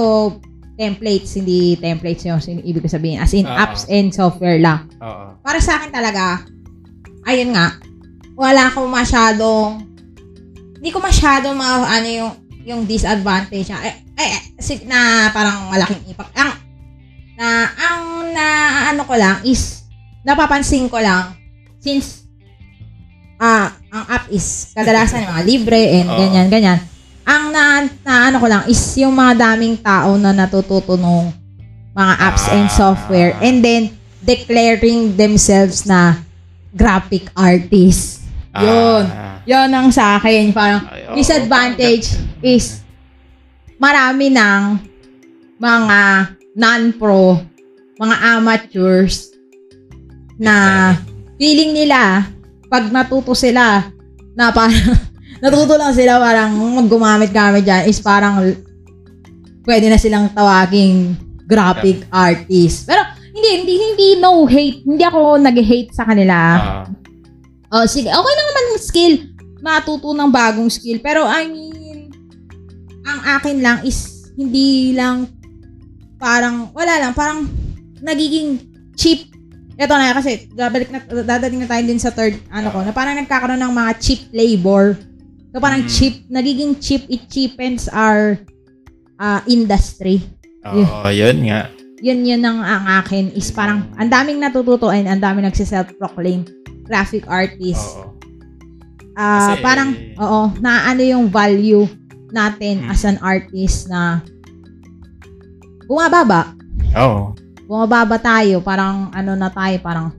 templates, 0.76 1.36
hindi 1.36 1.76
templates 1.76 2.24
yung 2.24 2.40
sin- 2.40 2.64
ibig 2.64 2.84
sabihin. 2.88 3.20
As 3.20 3.32
in, 3.32 3.44
Oo. 3.44 3.52
apps 3.52 3.88
and 3.88 4.12
software 4.12 4.60
lang. 4.60 4.88
Oo. 5.00 5.36
para 5.42 5.58
sa 5.58 5.80
akin 5.80 5.90
talaga, 5.90 6.44
ayun 7.26 7.52
nga, 7.52 7.76
wala 8.36 8.68
akong 8.68 8.88
masyadong 8.88 9.84
hindi 10.78 10.90
ko 10.90 10.98
masyado 10.98 11.54
ma 11.54 11.86
ano 11.86 12.08
yung 12.08 12.32
yung 12.62 12.80
disadvantage 12.86 13.70
niya. 13.70 13.78
Eh, 13.86 13.94
eh, 14.18 14.30
si- 14.58 14.82
na 14.86 15.30
parang 15.30 15.70
malaking 15.70 16.10
impact. 16.10 16.34
Ang 16.34 16.50
na 17.38 17.46
ang 17.70 18.02
na 18.30 18.46
ano 18.90 19.02
ko 19.06 19.14
lang 19.14 19.42
is 19.42 19.86
napapansin 20.22 20.86
ko 20.86 20.98
lang 20.98 21.34
since 21.78 22.21
ah 23.42 23.74
ang 23.90 24.04
app 24.06 24.24
is 24.30 24.70
kadalasan 24.70 25.26
yung 25.26 25.34
mga 25.34 25.44
libre 25.44 25.80
and 25.98 26.06
Oo. 26.06 26.14
ganyan 26.16 26.46
ganyan. 26.46 26.78
Ang 27.22 27.50
na, 27.50 27.62
na 28.02 28.30
ano 28.30 28.36
ko 28.38 28.46
lang 28.46 28.62
is 28.66 28.78
yung 28.98 29.14
mga 29.14 29.50
daming 29.50 29.78
tao 29.78 30.14
na 30.14 30.30
natututo 30.30 30.94
nung 30.94 31.34
mga 31.92 32.14
apps 32.18 32.46
and 32.48 32.70
Ah. 32.70 32.74
software 32.74 33.34
and 33.42 33.58
then 33.60 33.90
declaring 34.22 35.18
themselves 35.18 35.82
na 35.82 36.22
graphic 36.72 37.26
artists. 37.34 38.22
Yun. 38.54 39.04
Ah, 39.10 39.42
Yun 39.42 39.68
ang 39.70 39.88
sa 39.90 40.16
akin. 40.16 40.54
Parang 40.54 40.86
ay, 40.86 41.10
oo, 41.10 41.14
disadvantage 41.18 42.14
is 42.40 42.78
marami 43.76 44.30
ng 44.30 44.78
mga 45.58 45.98
non-pro, 46.54 47.42
mga 47.98 48.16
amateurs 48.38 49.34
na 50.38 50.54
feeling 51.36 51.74
nila 51.74 52.26
pag 52.72 52.88
natuto 52.88 53.36
sila 53.36 53.92
na 54.32 54.48
parang 54.48 54.96
natuto 55.44 55.76
lang 55.76 55.92
sila 55.92 56.16
parang 56.16 56.56
maggumamit-gamit 56.80 57.68
dyan 57.68 57.84
is 57.84 58.00
parang 58.00 58.40
pwede 59.68 59.92
na 59.92 60.00
silang 60.00 60.32
tawaging 60.32 61.12
graphic 61.44 62.08
artist. 62.08 62.88
Pero 62.88 63.04
hindi, 63.32 63.50
hindi, 63.60 63.74
hindi 63.76 64.08
no 64.16 64.48
hate. 64.48 64.88
Hindi 64.88 65.04
ako 65.04 65.36
nag-hate 65.36 65.92
sa 65.92 66.08
kanila. 66.08 66.36
Ah, 66.56 66.84
Oh, 67.72 67.88
sige. 67.88 68.12
Okay 68.12 68.34
lang 68.36 68.46
naman 68.52 68.68
yung 68.68 68.82
skill. 68.84 69.14
Matuto 69.64 70.12
ng 70.12 70.28
bagong 70.28 70.68
skill. 70.68 71.00
Pero 71.00 71.24
I 71.24 71.48
mean, 71.48 72.12
ang 73.08 73.40
akin 73.40 73.64
lang 73.64 73.80
is 73.80 74.28
hindi 74.36 74.92
lang 74.92 75.32
parang, 76.20 76.68
wala 76.76 77.00
lang, 77.00 77.16
parang 77.16 77.48
nagiging 78.04 78.60
cheap. 78.92 79.31
Ito 79.76 79.92
na 79.96 80.12
kasi, 80.12 80.52
babalik 80.52 80.92
na, 80.92 81.00
dadating 81.24 81.64
na 81.64 81.70
tayo 81.70 81.82
din 81.84 82.00
sa 82.00 82.12
third, 82.12 82.36
ano 82.52 82.68
ko, 82.68 82.84
na 82.84 82.92
parang 82.92 83.16
nagkakaroon 83.16 83.60
ng 83.60 83.72
mga 83.72 83.92
cheap 83.98 84.22
labor. 84.30 84.96
So 85.52 85.60
parang 85.60 85.84
Mm. 85.84 85.90
cheap, 85.92 86.14
nagiging 86.28 86.80
cheap, 86.80 87.04
it 87.08 87.28
cheapens 87.28 87.88
our 87.88 88.40
uh, 89.16 89.40
industry. 89.44 90.20
Oo, 90.64 91.08
yun 91.08 91.44
nga. 91.48 91.68
Yun 92.02 92.26
yun 92.26 92.42
ang, 92.42 92.58
ang 92.60 92.84
akin 92.98 93.30
is 93.32 93.52
parang 93.54 93.86
ang 93.94 94.10
daming 94.10 94.42
natututo 94.42 94.90
and 94.90 95.06
ang 95.06 95.22
daming 95.22 95.46
nagsiself-proclaim 95.46 96.42
graphic 96.82 97.22
artist. 97.30 98.00
Oo. 98.00 98.10
Ah, 99.14 99.54
Kasi- 99.54 99.62
parang 99.62 99.90
oo, 100.16 100.40
na 100.58 100.88
ano 100.88 101.04
yung 101.04 101.28
value 101.28 101.84
natin 102.32 102.82
Hmm. 102.82 102.90
as 102.90 103.04
an 103.04 103.20
artist 103.20 103.86
na 103.86 104.24
bumababa. 105.84 106.56
Oo. 106.96 107.36
Bumababa 107.66 108.18
tayo, 108.18 108.60
parang 108.60 109.10
ano 109.14 109.32
na 109.38 109.48
tayo, 109.48 109.78
parang 109.80 110.12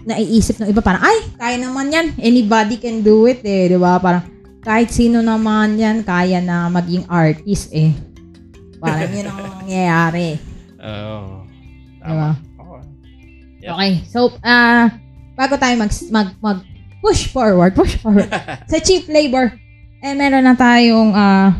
naiisip 0.00 0.56
ng 0.60 0.68
iba 0.72 0.80
parang 0.80 1.04
ay, 1.04 1.18
kaya 1.36 1.56
naman 1.60 1.92
'yan. 1.92 2.06
Anybody 2.16 2.80
can 2.80 3.04
do 3.04 3.28
it 3.28 3.44
eh, 3.44 3.68
'di 3.68 3.76
ba? 3.76 4.00
Parang 4.00 4.24
kahit 4.64 4.88
sino 4.92 5.20
naman 5.20 5.76
'yan 5.76 6.02
kaya 6.02 6.40
na 6.40 6.72
maging 6.72 7.04
artist 7.08 7.68
eh. 7.72 7.92
Parang 8.80 9.12
yun 9.12 9.28
ang 9.28 9.38
nangyayari. 9.60 10.40
Oo. 10.80 11.44
Diba? 12.00 12.30
Oo. 12.64 12.76
Yep. 13.60 13.72
Okay. 13.76 13.92
So, 14.08 14.32
ah 14.40 14.88
bago 15.40 15.56
tayo 15.56 15.72
mag, 15.80 15.92
mag, 16.12 16.28
mag 16.44 16.58
push 17.00 17.32
forward, 17.32 17.72
push 17.72 17.96
forward. 17.96 18.28
sa 18.70 18.76
cheap 18.76 19.08
labor, 19.08 19.56
eh, 20.04 20.12
meron 20.12 20.44
na 20.44 20.52
tayong, 20.52 21.16
ah, 21.16 21.56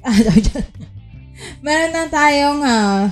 meron 1.64 1.92
na 1.92 2.08
tayong, 2.08 2.60
uh, 2.64 3.04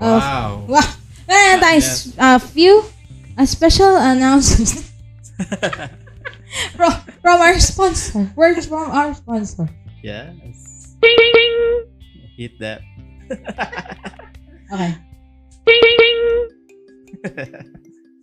Wow. 0.00 0.66
wow, 0.68 0.88
meron 1.24 1.46
na 1.56 1.62
tayong 1.62 1.80
Yes. 1.80 2.12
uh, 2.20 2.38
few, 2.38 2.84
a 3.36 3.46
special 3.46 3.96
announcement 3.96 4.68
from, 6.76 6.92
from 7.24 7.36
our 7.40 7.56
sponsor. 7.58 8.28
Words 8.36 8.66
from 8.68 8.90
our 8.92 9.14
sponsor. 9.14 9.68
Yes. 10.02 10.94
Hit 12.36 12.58
that. 12.60 12.80
Okay. 14.66 14.98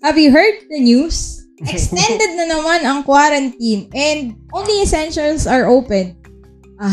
Have 0.03 0.17
you 0.19 0.31
heard 0.31 0.67
the 0.67 0.79
news? 0.83 1.47
Extended 1.63 2.35
na 2.35 2.51
naman 2.51 2.83
ang 2.83 2.99
quarantine 3.07 3.87
and 3.95 4.35
only 4.51 4.83
essentials 4.83 5.47
are 5.47 5.71
open. 5.71 6.19
Ah, 6.83 6.91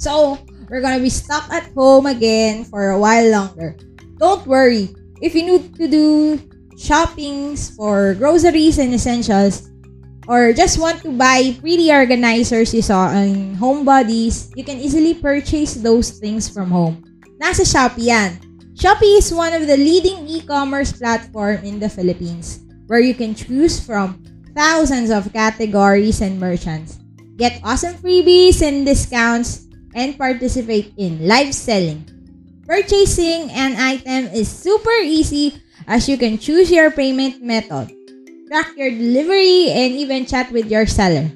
so, 0.00 0.40
we're 0.72 0.80
gonna 0.80 1.02
be 1.04 1.12
stuck 1.12 1.44
at 1.52 1.68
home 1.76 2.08
again 2.08 2.64
for 2.64 2.96
a 2.96 2.98
while 2.98 3.28
longer. 3.28 3.76
Don't 4.22 4.46
worry. 4.46 4.94
If 5.18 5.34
you 5.34 5.42
need 5.42 5.74
to 5.82 5.90
do 5.90 6.38
shoppings 6.78 7.74
for 7.74 8.14
groceries 8.14 8.78
and 8.78 8.94
essentials, 8.94 9.66
or 10.30 10.54
just 10.54 10.78
want 10.78 11.02
to 11.02 11.10
buy 11.10 11.58
pretty 11.58 11.90
organizers 11.90 12.70
you 12.70 12.86
saw 12.86 13.10
on 13.10 13.58
Homebodies, 13.58 14.54
you 14.54 14.62
can 14.62 14.78
easily 14.78 15.18
purchase 15.18 15.74
those 15.74 16.22
things 16.22 16.46
from 16.46 16.70
home. 16.70 17.02
Nasa 17.42 17.66
Shopee 17.66 18.14
yan. 18.14 18.38
Shopee 18.78 19.18
is 19.18 19.34
one 19.34 19.58
of 19.58 19.66
the 19.66 19.74
leading 19.74 20.22
e-commerce 20.30 20.94
platform 20.94 21.58
in 21.66 21.82
the 21.82 21.90
Philippines 21.90 22.62
where 22.86 23.02
you 23.02 23.18
can 23.18 23.34
choose 23.34 23.82
from 23.82 24.22
thousands 24.54 25.10
of 25.10 25.34
categories 25.34 26.22
and 26.22 26.38
merchants. 26.38 27.02
Get 27.34 27.58
awesome 27.66 27.98
freebies 27.98 28.62
and 28.62 28.86
discounts 28.86 29.66
and 29.98 30.14
participate 30.14 30.94
in 30.94 31.26
live 31.26 31.50
selling. 31.50 32.06
Purchasing 32.66 33.50
an 33.50 33.74
item 33.74 34.30
is 34.30 34.46
super 34.46 34.94
easy 35.02 35.58
as 35.86 36.08
you 36.08 36.16
can 36.16 36.38
choose 36.38 36.70
your 36.70 36.90
payment 36.94 37.42
method, 37.42 37.90
track 38.46 38.70
your 38.76 38.90
delivery, 38.90 39.66
and 39.74 39.98
even 39.98 40.24
chat 40.24 40.46
with 40.52 40.70
your 40.70 40.86
seller. 40.86 41.26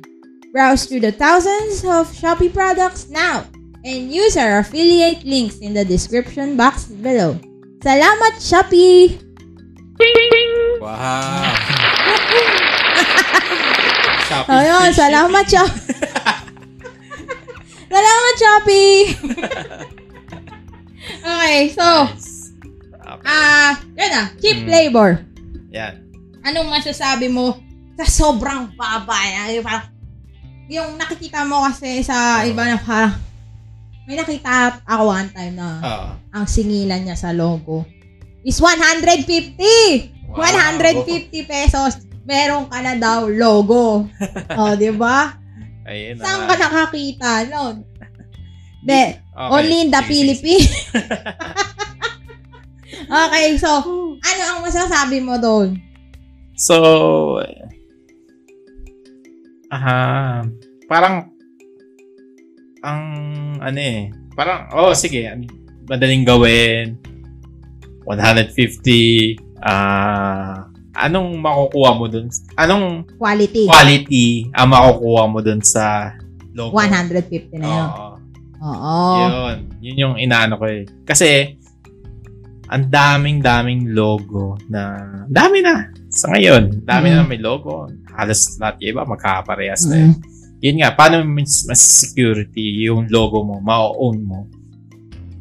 Browse 0.53 0.87
through 0.87 1.01
the 1.01 1.11
thousands 1.11 1.83
of 1.83 2.07
Shopee 2.15 2.55
products 2.55 3.11
now 3.11 3.45
and 3.85 4.13
use 4.15 4.37
our 4.37 4.63
affiliate 4.63 5.25
links 5.25 5.59
in 5.59 5.75
the 5.75 5.85
description 5.85 6.57
box 6.57 6.87
below. 6.87 7.35
Salamat, 7.83 8.39
Shopee! 8.39 9.19
Wow. 10.79 11.59
Oh, 14.31 14.55
Shopee 14.55 14.63
Ayun, 14.63 14.95
free 14.95 15.03
salamat, 15.03 15.47
Shopee! 15.51 15.91
salamat, 17.91 18.35
Shopee! 18.39 19.91
okay, 21.23 21.71
so, 21.71 21.85
shipping. 22.11 22.25
Okay. 22.97 23.25
ah, 23.25 23.73
yan 23.95 24.11
na, 24.11 24.23
cheap 24.37 24.59
Mm. 24.63 24.69
labor. 24.69 25.11
Yan. 25.71 25.95
Anong 26.43 26.69
masasabi 26.69 27.27
mo 27.27 27.59
sa 27.95 28.05
sobrang 28.05 28.75
baba? 28.75 29.15
Yung 29.51 29.63
parang, 29.63 29.87
yung 30.67 30.91
nakikita 30.95 31.43
mo 31.43 31.63
kasi 31.63 32.03
sa 32.03 32.43
Oo. 32.43 32.51
iba 32.51 32.67
na 32.67 32.79
parang, 32.79 33.15
may 34.07 34.15
nakita 34.15 34.83
ako 34.83 35.03
one 35.11 35.31
time 35.31 35.55
na 35.55 35.69
Oo. 35.79 36.09
ang 36.33 36.45
singilan 36.47 37.03
niya 37.03 37.19
sa 37.19 37.31
logo 37.31 37.87
is 38.47 38.63
150! 38.63 39.59
Wow. 40.31 40.43
150 40.43 41.31
pesos. 41.47 41.99
Meron 42.23 42.67
ka 42.67 42.79
na 42.79 42.95
daw 42.95 43.27
logo. 43.27 44.07
o, 44.59 44.75
di 44.75 44.91
ba? 44.91 45.35
Ayun 45.87 46.19
Saan 46.19 46.47
na. 46.47 46.51
ka 46.51 46.55
nakakita 46.57 47.31
nun? 47.47 47.83
De, 48.83 49.19
Okay, 49.37 49.53
only 49.53 49.77
in 49.85 49.93
the 49.93 50.01
Philippines. 50.09 50.65
okay, 53.21 53.53
so, 53.61 53.69
ano 54.17 54.43
ang 54.49 54.59
masasabi 54.65 55.21
mo 55.21 55.37
doon? 55.37 55.77
So, 56.57 57.45
aha, 59.69 60.41
parang, 60.89 61.37
ang, 62.81 63.03
ano 63.61 63.77
eh, 63.77 64.09
parang, 64.33 64.73
oh, 64.73 64.97
sige, 64.97 65.29
madaling 65.85 66.25
gawin, 66.25 66.97
150, 68.09 69.37
ah, 69.61 70.65
anong 70.97 71.37
makukuha 71.37 71.91
mo 71.93 72.09
dun? 72.09 72.33
Anong 72.57 73.05
Quality. 73.21 73.69
quality 73.69 74.49
ang 74.57 74.73
makukuha 74.73 75.29
mo 75.29 75.45
dun 75.45 75.61
sa 75.61 76.17
logo? 76.57 76.73
150 76.73 77.53
na 77.61 77.69
yun. 77.69 77.89
Oo. 77.93 78.06
Oo. 78.61 78.97
Yun. 79.21 79.57
Yun 79.81 79.97
yung 79.99 80.15
inaano 80.17 80.57
ko 80.57 80.65
eh. 80.67 80.85
Kasi, 81.03 81.57
ang 82.67 82.91
daming 82.91 83.39
daming 83.39 83.95
logo 83.95 84.59
na, 84.67 84.97
dami 85.27 85.63
na. 85.63 85.87
Sa 86.11 86.33
ngayon, 86.33 86.83
dami 86.83 87.13
Mm. 87.13 87.15
na 87.15 87.23
may 87.23 87.39
logo. 87.39 87.87
Halos 88.17 88.57
lahat 88.57 88.81
yung 88.81 88.91
iba 88.97 89.03
magkakaparehas 89.05 89.87
na 89.87 89.97
eh. 90.03 90.13
Yun 90.65 90.81
nga, 90.81 90.97
paano 90.97 91.21
mas, 91.23 91.69
mas 91.69 91.79
security 91.79 92.89
yung 92.89 93.07
logo 93.07 93.45
mo, 93.45 93.61
ma-own 93.61 94.19
mo 94.25 94.49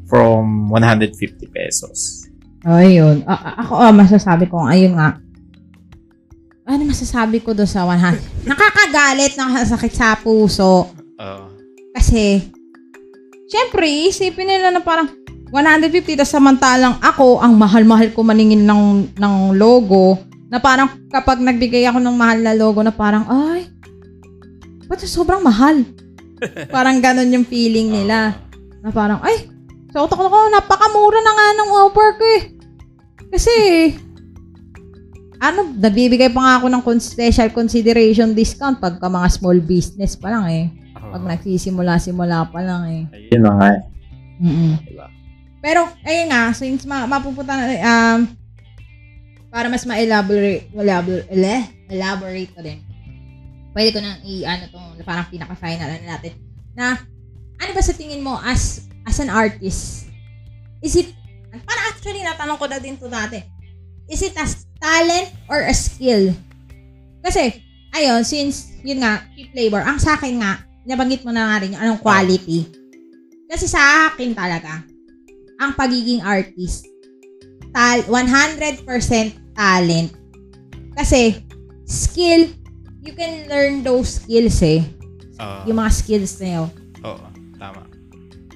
from 0.06 0.70
150 0.70 1.16
pesos. 1.50 2.28
Ayun. 2.62 3.24
A- 3.26 3.34
a- 3.34 3.58
ako, 3.64 3.74
ah, 3.80 3.94
masasabi 3.96 4.46
ko, 4.46 4.62
ayun 4.62 4.94
nga. 4.94 5.18
Ano 6.66 6.82
masasabi 6.84 7.40
ko 7.40 7.54
doon 7.54 7.70
sa 7.70 7.86
100? 7.86 8.44
Nakakagalit, 8.44 9.38
nakasakit 9.38 9.94
sa 9.94 10.18
puso. 10.18 10.90
Oo. 11.16 11.46
Kasi, 11.94 12.42
syempre, 13.56 13.88
isipin 13.88 14.52
nila 14.52 14.68
na 14.68 14.84
parang 14.84 15.08
150, 15.48 16.20
tapos 16.20 16.34
samantalang 16.36 17.00
ako, 17.00 17.40
ang 17.40 17.56
mahal-mahal 17.56 18.12
ko 18.12 18.28
maningin 18.28 18.68
ng, 18.68 19.16
ng 19.16 19.36
logo, 19.56 20.20
na 20.52 20.60
parang 20.60 20.92
kapag 21.08 21.40
nagbigay 21.40 21.88
ako 21.88 22.04
ng 22.04 22.16
mahal 22.20 22.44
na 22.44 22.52
logo, 22.52 22.84
na 22.84 22.92
parang, 22.92 23.24
ay, 23.32 23.72
ba't 24.92 25.00
sobrang 25.08 25.40
mahal? 25.40 25.88
parang 26.76 27.00
ganon 27.00 27.32
yung 27.32 27.48
feeling 27.48 27.96
nila. 27.96 28.36
Na 28.84 28.92
parang, 28.92 29.24
ay, 29.24 29.48
sa 29.96 30.04
utak 30.04 30.20
ko, 30.20 30.28
napakamura 30.52 31.24
na 31.24 31.32
nga 31.32 31.48
ng 31.56 31.72
offer 31.72 32.10
ko 32.20 32.24
eh. 32.36 32.44
Kasi, 33.32 33.54
ano, 35.40 35.72
nagbibigay 35.72 36.28
pa 36.36 36.42
nga 36.44 36.54
ako 36.60 36.68
ng 36.68 36.84
special 37.00 37.50
consideration 37.56 38.36
discount 38.36 38.84
pagka 38.84 39.08
mga 39.08 39.32
small 39.32 39.64
business 39.64 40.20
pa 40.20 40.36
lang 40.36 40.46
eh. 40.52 40.68
Pag 41.12 41.24
nagsisimula-simula 41.26 42.50
pa 42.50 42.60
lang 42.62 42.84
eh. 42.90 43.04
Ayun 43.14 43.42
na 43.44 43.52
nga. 43.54 43.68
eh. 43.74 43.82
mm 44.42 44.74
Diba? 44.86 45.08
Pero, 45.66 45.82
ayun 46.06 46.30
nga, 46.30 46.54
since 46.54 46.86
ma 46.86 47.10
mapupunta 47.10 47.58
na, 47.58 47.66
um, 47.82 48.20
para 49.50 49.66
mas 49.66 49.82
ma-elaborate, 49.88 50.70
elaborate, 50.70 51.26
ele, 51.32 51.56
elaborate 51.90 52.52
ko 52.54 52.60
din, 52.62 52.86
pwede 53.74 53.90
ko 53.90 54.00
nang 54.04 54.22
i-ano 54.22 54.70
tong 54.70 54.94
parang 55.02 55.26
pinaka-final 55.32 55.90
ano 55.90 56.06
natin, 56.06 56.34
na, 56.78 57.00
ano 57.58 57.72
ba 57.72 57.82
sa 57.82 57.96
tingin 57.98 58.22
mo 58.22 58.38
as, 58.46 58.86
as 59.10 59.18
an 59.18 59.32
artist? 59.32 60.06
Is 60.86 60.94
it, 60.94 61.10
parang 61.50 61.86
actually 61.90 62.22
natanong 62.22 62.60
ko 62.60 62.68
na 62.70 62.78
din 62.78 63.00
to 63.00 63.10
dati, 63.10 63.42
is 64.06 64.22
it 64.22 64.38
as 64.38 64.70
talent 64.78 65.34
or 65.50 65.66
a 65.66 65.74
skill? 65.74 66.30
Kasi, 67.26 67.58
ayun, 67.90 68.22
since, 68.22 68.76
yun 68.86 69.02
nga, 69.02 69.26
cheap 69.34 69.50
labor, 69.58 69.82
ang 69.82 69.98
sa 69.98 70.14
akin 70.14 70.46
nga, 70.46 70.62
nabanggit 70.86 71.26
mo 71.26 71.34
na 71.34 71.50
nga 71.50 71.58
rin 71.62 71.74
yung 71.74 71.82
anong 71.82 72.02
quality. 72.02 72.66
Kasi 73.46 73.66
sa 73.66 74.10
akin 74.10 74.34
talaga, 74.34 74.82
ang 75.58 75.74
pagiging 75.74 76.22
artist, 76.22 76.86
tal 77.70 78.02
100% 78.08 78.86
talent. 79.54 80.10
Kasi, 80.96 81.42
skill, 81.84 82.50
you 83.04 83.14
can 83.14 83.46
learn 83.46 83.84
those 83.84 84.18
skills 84.20 84.62
eh. 84.62 84.82
Oo. 85.38 85.60
Yung 85.68 85.78
mga 85.78 85.92
skills 85.92 86.40
na 86.40 86.64
yun. 86.64 86.70
Oo. 87.04 87.28
Tama. 87.56 87.82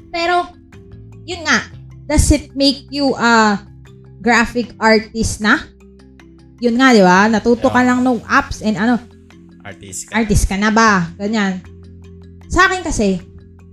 Pero, 0.09 0.49
yun 1.23 1.43
nga, 1.43 1.67
does 2.07 2.25
it 2.31 2.55
make 2.55 2.87
you 2.89 3.13
a 3.13 3.59
graphic 4.19 4.73
artist 4.79 5.39
na? 5.39 5.67
Yun 6.59 6.75
nga, 6.75 6.91
di 6.91 7.03
ba? 7.03 7.27
Natuto 7.27 7.69
ka 7.69 7.79
Yeah. 7.79 7.87
lang 7.93 7.99
ng 8.03 8.19
apps 8.25 8.59
and 8.59 8.75
ano, 8.75 8.99
Artist 9.63 10.09
ka. 10.09 10.17
artist 10.17 10.43
ka 10.47 10.57
na 10.57 10.71
ba? 10.71 11.07
Ganyan. 11.15 11.61
Sa 12.49 12.65
akin 12.65 12.81
kasi, 12.81 13.21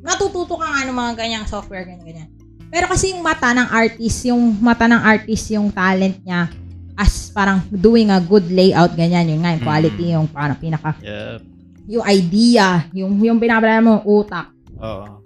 matututo 0.04 0.60
ka 0.60 0.68
nga 0.68 0.84
ng 0.84 0.92
mga 0.92 1.12
ganyang 1.16 1.46
software, 1.48 1.88
ganyan, 1.88 2.04
ganyan. 2.04 2.28
Pero 2.68 2.86
kasi 2.86 3.16
yung 3.16 3.24
mata 3.24 3.56
ng 3.56 3.68
artist, 3.72 4.28
yung 4.28 4.52
mata 4.60 4.84
ng 4.84 5.00
artist, 5.00 5.48
yung 5.50 5.72
talent 5.72 6.20
niya, 6.20 6.52
as 6.92 7.32
parang 7.32 7.64
doing 7.72 8.12
a 8.12 8.20
good 8.20 8.44
layout, 8.52 8.92
ganyan, 8.92 9.32
yun 9.32 9.40
nga, 9.40 9.56
yung 9.56 9.64
quality, 9.64 10.04
yung 10.12 10.28
parang 10.28 10.60
pinaka, 10.60 10.92
Yep. 11.00 11.40
yung 11.88 12.04
idea, 12.04 12.66
yung, 12.92 13.16
yung 13.16 13.38
pinapalala 13.40 13.80
mo, 13.80 13.94
utak. 14.04 14.52
Oo. 14.76 15.24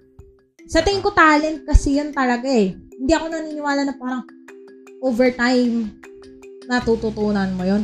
Sa 0.70 0.86
tingin 0.86 1.02
ko, 1.02 1.10
talent 1.10 1.66
kasi 1.66 1.98
yun 1.98 2.14
talaga 2.14 2.46
eh. 2.46 2.78
Hindi 2.94 3.10
ako 3.10 3.26
naniniwala 3.26 3.82
na 3.82 3.94
parang 3.98 4.22
overtime 5.02 5.90
natututunan 6.70 7.50
mo 7.58 7.66
yun. 7.66 7.82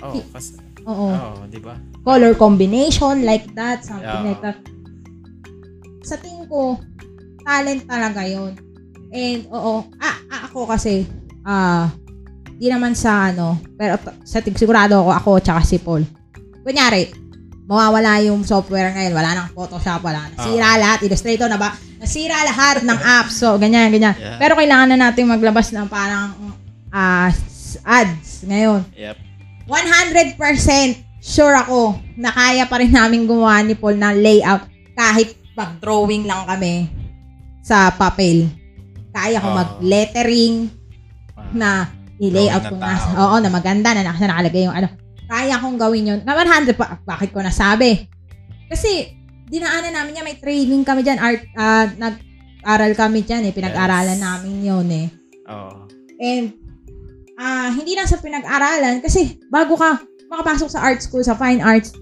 Oo. 0.00 0.24
Kasi, 0.32 0.56
Oo. 0.88 1.12
oo, 1.12 1.44
di 1.46 1.60
ba? 1.60 1.76
color 2.02 2.34
combination 2.34 3.22
like 3.22 3.46
that, 3.54 3.84
something 3.86 4.02
Yeah. 4.02 4.26
like 4.26 4.42
that. 4.42 4.58
Sa 6.02 6.18
tingin 6.18 6.46
ko, 6.46 6.78
talent 7.42 7.86
talaga 7.86 8.22
yon 8.22 8.54
And, 9.12 9.44
oo, 9.48 9.86
ah, 10.00 10.16
ah, 10.26 10.40
ako 10.48 10.66
kasi, 10.66 11.04
ah, 11.42 11.92
di 12.52 12.66
naman 12.66 12.94
sa 12.94 13.28
ano, 13.28 13.60
pero 13.74 13.98
sa 14.22 14.40
tig 14.40 14.56
sigurado 14.56 14.98
ako, 14.98 15.10
ako 15.12 15.30
tsaka 15.38 15.60
si 15.62 15.76
Paul. 15.76 16.02
Kunyari, 16.62 17.12
mawawala 17.66 18.22
yung 18.22 18.42
software 18.42 18.90
ngayon, 18.90 19.12
wala 19.12 19.30
nang 19.32 19.48
Photoshop, 19.50 20.00
wala. 20.00 20.30
Nasira 20.32 20.68
Ah. 20.68 20.78
lahat, 20.78 20.98
Illustrator 21.04 21.46
na 21.46 21.58
ba? 21.58 21.74
Nasira 21.98 22.40
lahat 22.42 22.82
ng 22.82 22.98
apps, 22.98 23.36
so 23.36 23.54
ganyan, 23.56 23.90
ganyan. 23.90 24.14
Yeah. 24.16 24.38
Pero 24.38 24.56
kailangan 24.56 24.90
na 24.90 25.10
natin 25.10 25.28
maglabas 25.28 25.70
ng 25.70 25.86
parang 25.86 26.34
s- 27.28 27.78
ads 27.84 28.42
ngayon. 28.42 28.82
Yep. 28.94 29.16
100% 29.66 30.38
sure 31.20 31.54
ako 31.54 31.94
na 32.16 32.30
kaya 32.30 32.66
pa 32.66 32.80
rin 32.80 32.90
namin 32.90 33.26
gumawa 33.26 33.62
ni 33.62 33.74
Paul 33.74 33.94
ng 33.94 34.18
layout 34.18 34.66
kahit 34.92 35.38
pag-drawing 35.62 36.26
lang 36.26 36.42
kami 36.44 36.90
sa 37.62 37.94
papel. 37.94 38.50
Kaya 39.14 39.38
ko 39.38 39.48
Oo. 39.54 39.58
mag-lettering 39.62 40.66
Ah. 41.38 41.46
na 41.54 41.70
i-layout 42.18 42.66
ko 42.66 42.74
ng 42.74 42.82
nga. 42.82 42.94
Oo, 43.22 43.36
na 43.38 43.48
maganda 43.48 43.94
na 43.94 44.02
naka- 44.02 44.26
nakalagay 44.26 44.66
yung 44.66 44.74
ano. 44.74 44.90
Kaya 45.30 45.56
kong 45.62 45.78
gawin 45.78 46.10
yun. 46.10 46.20
Na 46.26 46.34
100 46.34 46.74
pa, 46.74 46.98
bakit 47.06 47.30
ko 47.30 47.40
nasabi? 47.40 48.04
Kasi, 48.68 49.14
dinaanan 49.48 49.94
namin 49.94 50.18
yan. 50.20 50.26
May 50.26 50.36
training 50.36 50.82
kami 50.82 51.06
dyan. 51.06 51.20
Art, 51.22 51.42
ah, 51.56 51.88
nag-aral 51.88 52.92
kami 52.92 53.22
dyan 53.22 53.48
eh. 53.48 53.52
Pinag-aralan 53.52 54.18
Yes. 54.18 54.24
namin 54.24 54.54
yun 54.60 54.86
eh. 54.90 55.06
Oo. 55.48 55.88
And, 56.20 56.62
ah 57.34 57.72
hindi 57.74 57.98
lang 57.98 58.06
sa 58.06 58.22
pinag-aralan, 58.22 59.02
kasi 59.02 59.40
bago 59.50 59.74
ka 59.74 59.98
makapasok 60.30 60.68
sa 60.70 60.80
art 60.80 61.02
school, 61.02 61.24
sa 61.26 61.34
fine 61.34 61.58
arts, 61.58 61.92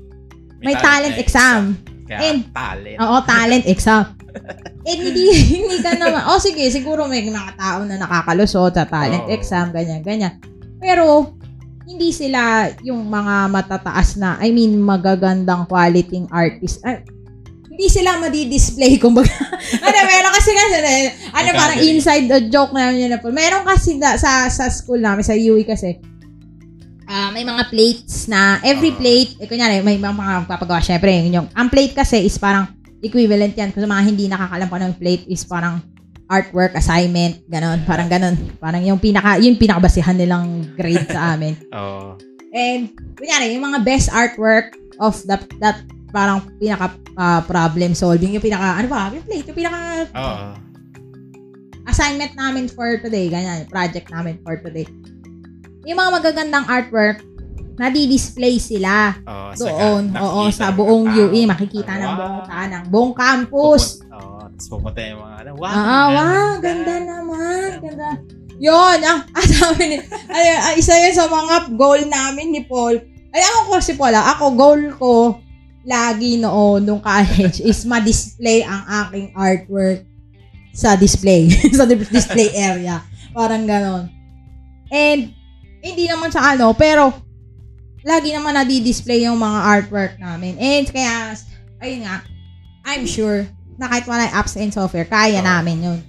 may 0.60 0.76
talent 0.76 1.16
exam. 1.16 1.80
Kaya 2.10 2.34
And- 2.34 2.50
talent. 2.50 2.98
Oo, 2.98 3.16
talent 3.22 3.64
exam. 3.70 4.02
And 4.88 4.98
hindi, 4.98 5.30
hindi 5.30 5.78
ka 5.78 5.94
naman, 5.94 6.26
oh 6.26 6.42
sige, 6.42 6.66
siguro 6.74 7.06
may 7.06 7.22
mga 7.22 7.54
tao 7.54 7.86
na 7.86 8.02
nakakalusot 8.02 8.74
sa 8.74 8.82
talent 8.90 9.30
Oo. 9.30 9.34
exam, 9.34 9.70
ganyan, 9.70 10.02
ganyan. 10.02 10.42
Pero, 10.82 11.38
hindi 11.86 12.10
sila 12.10 12.70
yung 12.82 13.06
mga 13.06 13.46
matataas 13.50 14.18
na, 14.18 14.38
I 14.42 14.50
mean, 14.50 14.78
magagandang 14.82 15.70
quality 15.70 16.26
artist. 16.30 16.82
Ay, 16.82 17.02
hindi 17.70 17.86
sila 17.86 18.18
madi-display, 18.18 18.98
kumbaga. 19.02 19.30
ano, 19.78 19.98
meron 20.06 20.32
kasi 20.34 20.50
kasi, 20.50 20.76
ano, 21.30 21.48
May 21.50 21.58
parang 21.58 21.78
inside 21.78 22.26
the 22.26 22.40
joke 22.50 22.74
namin 22.74 23.06
yun 23.06 23.10
na 23.14 23.22
po. 23.22 23.30
Meron 23.30 23.62
kasi 23.62 23.98
da, 23.98 24.18
sa, 24.18 24.50
sa 24.50 24.66
school 24.66 24.98
namin, 24.98 25.22
sa 25.22 25.34
UE 25.34 25.62
kasi, 25.62 25.98
ah 27.10 27.34
may 27.34 27.42
mga 27.42 27.66
plates 27.74 28.30
na, 28.30 28.62
every 28.62 28.94
Oo. 28.94 28.98
plate, 29.02 29.34
eh, 29.42 29.50
kunyari, 29.50 29.82
may 29.82 29.98
mga, 29.98 30.14
mga 30.14 30.34
papagawa, 30.46 30.78
syempre, 30.78 31.10
yun 31.10 31.42
yung, 31.42 31.48
ang 31.58 31.66
plate 31.66 31.98
kasi 31.98 32.22
is 32.22 32.38
parang, 32.38 32.70
equivalent 33.00 33.56
yan. 33.56 33.72
Kung 33.72 33.82
sa 33.84 33.90
mga 33.90 34.04
hindi 34.04 34.24
nakakalam 34.28 34.68
pa 34.68 34.78
ng 34.80 34.94
plate 35.00 35.24
is 35.28 35.42
parang 35.44 35.80
artwork, 36.30 36.76
assignment, 36.78 37.42
ganon, 37.50 37.82
parang 37.88 38.06
ganon. 38.06 38.36
Parang 38.62 38.84
yung 38.84 39.00
pinaka, 39.02 39.40
yung 39.42 39.58
pinakabasihan 39.58 40.14
nilang 40.14 40.76
grade 40.78 41.08
sa 41.10 41.34
amin. 41.34 41.58
Oo. 41.76 42.14
And, 42.54 42.94
kunyari, 43.18 43.56
yung 43.56 43.66
mga 43.66 43.82
best 43.82 44.12
artwork 44.14 44.78
of 45.02 45.18
that, 45.26 45.42
that 45.58 45.82
parang 46.14 46.46
pinaka 46.60 46.94
ah, 47.18 47.42
problem 47.42 47.96
solving, 47.96 48.36
yung 48.36 48.44
pinaka, 48.44 48.78
ano 48.78 48.86
ba, 48.86 49.10
yung 49.10 49.26
plate, 49.26 49.46
yung 49.50 49.58
pinaka 49.58 49.78
Oo. 50.14 50.46
assignment 51.90 52.36
namin 52.38 52.70
for 52.70 53.00
today, 53.02 53.26
ganyan, 53.26 53.66
project 53.66 54.06
namin 54.14 54.38
for 54.46 54.54
today. 54.62 54.86
Yung 55.90 55.98
mga 55.98 56.12
magagandang 56.14 56.66
artwork, 56.70 57.18
nadi-display 57.74 58.62
sila 58.62 59.18
sa 59.50 59.66
doon, 59.66 60.14
ga- 60.14 60.22
oo, 60.22 60.40
sa 60.54 60.70
ng 60.70 60.76
buong 60.78 61.06
tao. 61.08 61.18
UE, 61.26 61.40
makikita 61.50 61.92
ng 61.92 62.06
Wow. 62.06 62.14
buong 62.14 62.42
tanang, 62.46 62.84
buong 62.86 63.12
campus. 63.12 63.98
Pupun- 63.98 64.14
Oo. 64.14 64.38
Tapos 64.46 64.68
pupunta 64.70 65.00
yung 65.02 65.18
mga 65.18 65.34
ano. 65.34 65.50
Wow. 65.58 65.66
Ah, 65.66 66.06
wow, 66.08 66.50
ganda 66.62 66.94
naman, 67.00 67.68
ganda. 67.82 68.08
Yun, 68.60 68.98
ang, 69.02 69.18
ah, 69.34 69.42
sabi 69.42 69.82
ni, 69.88 69.96
ay, 70.28 70.44
ay, 70.62 70.74
isa 70.78 70.94
yun 70.94 71.10
sa 71.10 71.26
mga 71.26 71.74
goal 71.74 72.06
namin 72.06 72.54
ni 72.54 72.62
Paul. 72.62 72.94
Ay, 73.32 73.42
ako 73.42 73.58
ko 73.66 73.76
si 73.80 73.92
Paul, 73.96 74.14
ah, 74.14 74.30
ako, 74.30 74.44
goal 74.54 74.82
ko, 74.94 75.14
lagi 75.82 76.38
noon, 76.38 76.86
nung 76.86 77.02
college, 77.02 77.58
is 77.66 77.82
ma-display 77.82 78.62
ang 78.62 78.86
aking 79.02 79.34
artwork 79.34 80.06
sa 80.70 80.94
display, 80.94 81.50
sa 81.74 81.82
di- 81.82 81.98
display 82.06 82.54
area. 82.54 83.02
Parang 83.34 83.66
ganon. 83.66 84.06
And, 84.86 85.34
hindi 85.80 86.04
naman 86.06 86.30
sa 86.30 86.52
ano, 86.54 86.72
pero, 86.72 87.12
lagi 88.00 88.32
naman 88.32 88.56
nadi-display 88.56 89.28
yung 89.28 89.36
mga 89.36 89.60
artwork 89.60 90.12
namin. 90.16 90.56
And, 90.56 90.88
kaya, 90.88 91.36
ayun 91.80 92.04
nga, 92.08 92.24
I'm 92.84 93.04
sure, 93.04 93.44
na 93.76 93.88
kahit 93.88 94.04
wala 94.08 94.24
yung 94.28 94.36
apps 94.36 94.56
and 94.56 94.72
software, 94.72 95.08
kaya 95.08 95.40
Oo. 95.40 95.46
namin 95.46 95.76
yun. 95.84 96.00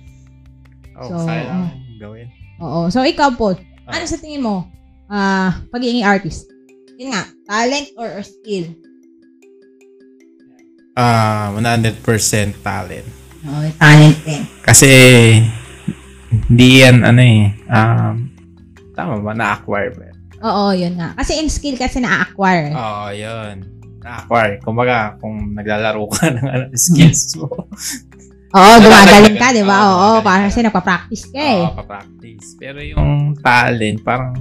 Oh, 0.95 1.07
So, 1.07 1.15
kaya 1.27 1.43
lang 1.47 1.61
mm. 1.67 1.99
gawin. 1.99 2.27
Oo. 2.59 2.87
So, 2.91 3.03
ikaw, 3.03 3.35
Paul, 3.35 3.59
Ah. 3.87 3.97
ano 3.99 4.05
sa 4.07 4.19
tingin 4.19 4.43
mo, 4.43 4.67
ah 5.11 5.59
pagiging 5.67 6.07
artist? 6.07 6.47
Yun 6.95 7.11
nga, 7.11 7.27
talent 7.43 7.91
or 7.99 8.23
skill? 8.23 8.71
Ah, 10.95 11.51
100% 11.55 12.03
talent. 12.59 13.07
Oo, 13.47 13.63
talent 13.79 14.17
din. 14.27 14.43
Kasi, 14.61 14.89
hindi 16.47 16.83
yan, 16.83 17.03
ano 17.03 17.21
eh, 17.23 17.51
um, 17.67 18.30
tama 19.01 19.17
ba, 19.17 19.33
na-acquire 19.33 19.93
ba? 19.97 20.09
Oo, 20.45 20.73
yun 20.77 20.93
nga. 20.97 21.17
Kasi 21.17 21.41
in 21.41 21.49
skill 21.49 21.77
kasi 21.77 21.97
na-acquire. 21.97 22.69
Oo, 22.73 23.09
yun. 23.13 23.65
acquire. 24.01 24.57
Kumbaga, 24.61 25.17
kung 25.21 25.53
naglalaro 25.57 26.05
ka 26.09 26.29
ng 26.37 26.45
ano, 26.45 26.65
skills 26.73 27.37
mo. 27.37 27.49
Oo, 28.51 28.73
gumagaling 28.81 29.37
ka, 29.37 29.53
di 29.53 29.63
ba? 29.65 29.77
Oo, 29.89 29.97
Oo, 29.97 30.17
ka. 30.21 30.49
kasi 30.49 30.61
nagpa-practice 30.61 31.25
ka 31.33 31.41
eh. 31.41 31.61
Oo, 31.65 31.77
pa-practice. 31.81 32.57
Pero 32.61 32.81
yung 32.81 33.37
talent, 33.41 34.01
parang 34.05 34.33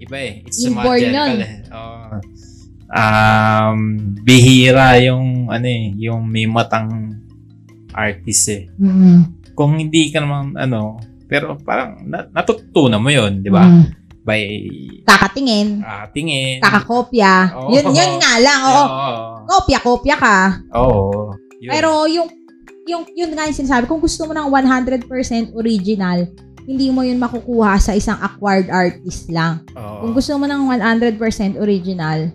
iba 0.00 0.16
eh. 0.16 0.44
It's 0.44 0.60
Inborn 0.64 1.00
yun. 1.00 1.32
Oo. 1.72 2.16
Um, 2.86 3.78
bihira 4.22 4.96
yung, 5.04 5.52
ano 5.52 5.66
eh, 5.66 5.92
yung 6.00 6.24
may 6.24 6.48
matang 6.48 7.16
artist 7.92 8.48
eh. 8.52 8.64
Mm. 8.80 9.36
Kung 9.56 9.76
hindi 9.76 10.08
ka 10.12 10.20
naman, 10.24 10.56
ano, 10.56 11.00
pero 11.26 11.58
parang 11.60 12.00
na, 12.02 12.26
natutunan 12.30 12.98
mo 12.98 13.10
yun, 13.10 13.42
di 13.42 13.50
ba? 13.50 13.62
Mm. 13.62 13.84
By 14.26 14.42
Kakatingin, 15.06 15.86
ah, 15.86 16.10
tingin. 16.10 16.58
kakakopya. 16.58 17.54
Oo. 17.54 17.70
Yun, 17.70 17.94
yun 17.94 18.12
nga 18.18 18.32
lang, 18.42 18.60
oo. 18.70 18.84
Kopya-kopya 19.46 20.16
ka. 20.18 20.38
Oo. 20.74 21.30
Yun. 21.62 21.70
Pero 21.70 21.90
yung, 22.06 22.26
yung, 22.86 23.06
yun 23.12 23.30
nga 23.32 23.46
yung 23.46 23.54
sinasabi, 23.54 23.86
kung 23.86 24.02
gusto 24.02 24.26
mo 24.26 24.34
ng 24.34 24.50
100% 24.50 25.06
original, 25.54 26.26
hindi 26.66 26.90
mo 26.90 27.06
yun 27.06 27.22
makukuha 27.22 27.78
sa 27.78 27.94
isang 27.94 28.18
acquired 28.18 28.66
artist 28.66 29.30
lang. 29.30 29.62
Oo. 29.78 30.02
Kung 30.02 30.12
gusto 30.18 30.34
mo 30.34 30.50
ng 30.50 30.62
100% 30.66 31.22
original, 31.56 32.34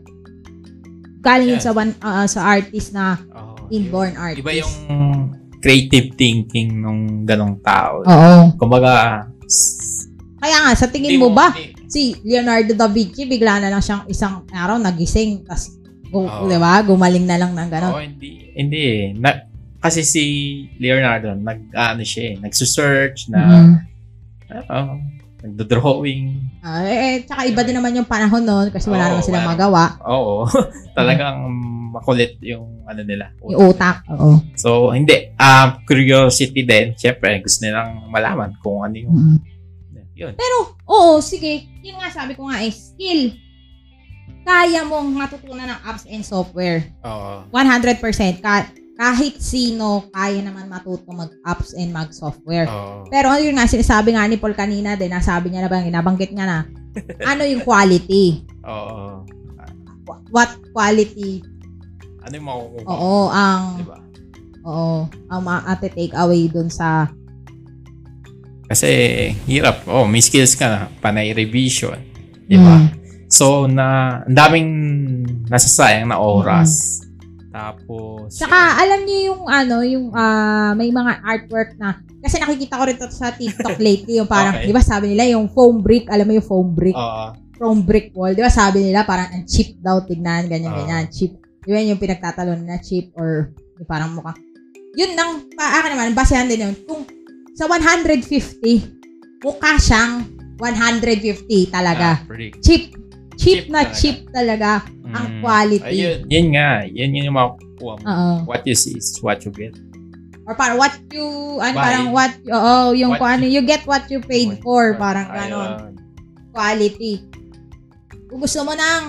galing 1.19 1.51
yun 1.51 1.59
Yes. 1.59 1.67
sa 1.67 1.75
one, 1.75 1.91
ah, 1.99 2.23
sa 2.23 2.47
artist 2.47 2.95
na 2.95 3.19
Oo. 3.29 3.67
inborn 3.67 4.15
artist. 4.15 4.39
Iba 4.39 4.55
yung 4.55 4.71
creative 5.61 6.11
thinking 6.13 6.75
nung 6.75 7.01
ganong 7.23 7.61
tao. 7.61 8.01
Oo. 8.01 8.51
Kumbaga, 8.57 9.25
Kaya 10.37 10.57
nga, 10.59 10.73
sa 10.73 10.89
tingin 10.89 11.21
mo 11.21 11.29
ba, 11.29 11.53
si 11.85 12.17
Leonardo 12.21 12.73
da 12.73 12.89
Vinci, 12.89 13.23
bigla 13.23 13.61
na 13.61 13.69
lang 13.69 13.77
siyang 13.79 14.09
isang 14.09 14.41
araw 14.49 14.75
nagising, 14.75 15.45
tas, 15.45 15.69
gu- 16.03 16.25
Oo. 16.25 16.49
di 16.49 16.57
ba, 16.57 16.81
gumaling 16.81 17.23
na 17.23 17.37
lang 17.37 17.53
ng 17.53 17.69
gano'n. 17.69 17.93
Oo, 17.93 18.01
hindi. 18.01 18.49
Hindi 18.51 18.79
eh. 18.81 19.05
Na, 19.13 19.37
kasi 19.77 20.01
si 20.01 20.23
Leonardo, 20.75 21.37
nag, 21.37 21.69
ano 21.69 22.01
siya 22.01 22.23
eh, 22.25 22.35
nagsusearch 22.41 23.29
na, 23.29 23.39
Mm. 23.45 23.73
uh, 24.65 24.97
nagdo-drawing. 25.41 26.41
Ah, 26.59 26.85
eh, 26.85 26.97
eh, 26.97 27.15
tsaka 27.21 27.45
iba 27.45 27.61
din 27.61 27.73
naman 27.73 27.93
yung 27.93 28.05
panahon 28.05 28.41
noon 28.41 28.69
kasi 28.69 28.89
wala 28.89 29.05
Oo, 29.05 29.09
naman 29.11 29.25
silang 29.25 29.45
wala. 29.45 29.51
magawa. 29.53 29.83
Oo. 30.05 30.45
Talagang 30.97 31.37
makulit 31.91 32.39
yung 32.39 32.83
ano 32.83 33.03
nila. 33.03 33.35
Yung 33.43 33.69
utak. 33.69 34.01
Oo. 34.09 34.39
So, 34.55 34.89
hindi. 34.89 35.35
Um, 35.35 35.83
curiosity 35.83 36.63
din. 36.63 36.95
Siyempre, 36.95 37.39
gusto 37.39 37.61
nilang 37.61 38.07
malaman 38.07 38.55
kung 38.57 38.81
ano 38.81 38.95
yung, 38.95 39.13
Mm. 39.13 39.37
yun. 40.15 40.33
Pero, 40.33 40.57
oo, 40.81 41.19
sige. 41.19 41.67
Yun 41.81 41.99
nga 41.99 42.09
sabi 42.09 42.33
ko 42.33 42.47
nga 42.47 42.59
eh, 42.59 42.71
skill. 42.71 43.35
Kaya 44.41 44.81
mong 44.81 45.11
matutunan 45.11 45.67
ng 45.67 45.81
apps 45.83 46.07
and 46.07 46.23
software. 46.23 46.81
Oo. 47.01 47.45
100%. 47.51 48.39
Ka- 48.39 48.71
kahit 48.93 49.37
sino, 49.37 50.05
kaya 50.09 50.39
naman 50.39 50.65
matuto 50.65 51.09
mag-apps 51.09 51.73
and 51.73 51.89
mag-software. 51.89 52.65
Oo. 52.65 53.05
Pero 53.07 53.33
yun 53.35 53.57
nga, 53.57 53.65
sinasabi 53.65 54.13
nga 54.13 54.25
ni 54.25 54.37
Paul 54.37 54.53
kanina 54.53 54.93
din, 54.93 55.09
nasabi 55.09 55.49
niya 55.49 55.65
na 55.65 55.69
ba, 55.69 55.81
ginabanggit 55.81 56.31
nga 56.31 56.45
na, 56.45 56.57
ano 57.31 57.41
yung 57.43 57.61
quality? 57.61 58.45
Oo. 58.61 59.25
Wh- 60.05 60.21
What 60.29 60.53
quality? 60.71 61.41
Ano 62.21 62.33
yung 62.33 62.47
makukuha? 62.47 62.85
Oo, 62.87 63.15
ang, 63.29 63.63
Diba? 63.81 63.97
oo, 64.63 64.97
ang 65.27 65.41
ma-ate 65.41 65.89
take 65.89 66.15
away 66.15 66.45
dun 66.47 66.69
sa, 66.69 67.09
Kasi, 68.71 68.87
hirap. 69.51 69.83
Oh, 69.83 70.07
may 70.07 70.23
skills 70.23 70.55
ka 70.55 70.63
na. 70.63 70.79
Panay 71.03 71.35
revision. 71.35 71.99
Di 72.47 72.55
ba? 72.55 72.79
Mm. 72.79 72.87
So, 73.27 73.67
na, 73.67 74.19
ang 74.23 74.31
daming 74.31 74.69
nasasayang 75.51 76.07
na 76.07 76.15
oras. 76.15 77.03
Tapos, 77.51 78.31
Saka, 78.31 78.79
alam 78.79 79.03
niyo 79.03 79.35
yung, 79.35 79.41
ano, 79.43 79.83
yung, 79.83 80.07
ah, 80.15 80.71
may 80.71 80.87
mga 80.87 81.19
artwork 81.19 81.75
na, 81.75 81.99
kasi 82.23 82.39
nakikita 82.39 82.79
ko 82.79 82.83
rin 82.87 82.95
to 82.95 83.11
sa 83.11 83.35
TikTok 83.35 83.75
lately, 83.83 84.23
yung 84.23 84.31
parang, 84.31 84.55
Okay. 84.55 84.71
di 84.71 84.75
ba 84.75 84.79
sabi 84.79 85.11
nila, 85.11 85.27
yung 85.27 85.51
foam 85.51 85.83
brick, 85.83 86.07
alam 86.07 86.23
mo 86.23 86.31
yung 86.31 86.47
foam 86.47 86.71
brick, 86.71 86.95
Oo. 86.95 87.35
foam 87.59 87.83
brick 87.83 88.15
wall, 88.15 88.31
di 88.31 88.39
ba 88.39 88.47
sabi 88.47 88.87
nila, 88.87 89.03
parang 89.03 89.35
ang 89.35 89.43
cheap 89.43 89.75
daw, 89.83 89.99
tignan, 89.99 90.47
ganyan, 90.47 90.71
Oo. 90.71 90.79
ganyan, 90.79 91.11
cheap. 91.11 91.40
Yun 91.69 91.93
yung 91.93 92.01
pinagtatalon 92.01 92.65
na 92.65 92.81
cheap 92.81 93.13
or 93.13 93.53
yung 93.77 93.85
parang 93.89 94.17
mukha. 94.17 94.33
Yun 94.97 95.13
nang, 95.13 95.45
pa, 95.53 95.79
akin 95.79 95.93
naman, 95.93 96.17
basehan 96.17 96.49
din 96.49 96.65
yun. 96.65 96.75
Kung 96.83 97.05
sa 97.53 97.69
150, 97.69 98.25
mukha 99.45 99.77
siyang 99.77 100.25
150 100.57 101.69
talaga. 101.69 102.17
Ah, 102.17 102.25
pretty. 102.25 102.49
Cheap. 102.61 102.97
Cheap, 103.41 103.65
Cheap 103.65 103.73
na 103.73 103.81
talaga. 103.81 103.97
cheap 103.97 104.17
talaga 104.29 104.69
ang 105.11 105.27
Mm. 105.27 105.41
quality. 105.41 105.87
Ayun, 105.97 106.17
yun 106.29 106.47
nga. 106.53 106.69
Yun 106.85 107.17
yung 107.17 107.33
makukuha 107.33 107.93
mo. 107.97 108.03
Oo. 108.05 108.31
What 108.45 108.61
you 108.65 108.77
see 108.77 108.97
is 108.97 109.17
what 109.21 109.41
you 109.41 109.49
get. 109.49 109.73
Or 110.45 110.53
parang 110.53 110.77
what 110.77 110.93
you, 111.09 111.25
ano, 111.57 111.77
Buy. 111.77 111.81
parang 111.81 112.07
what, 112.11 112.33
oo, 112.43 112.73
yung 112.93 113.13
What 113.15 113.19
kung 113.21 113.31
ano, 113.39 113.45
you 113.45 113.61
get 113.61 113.85
what 113.85 114.05
you 114.09 114.19
paid 114.19 114.61
for, 114.61 114.93
parang 114.97 115.29
ganon, 115.29 115.93
quality. 116.51 117.21
Kung 118.29 118.41
gusto 118.41 118.61
mo 118.61 118.73
ng 118.73 119.01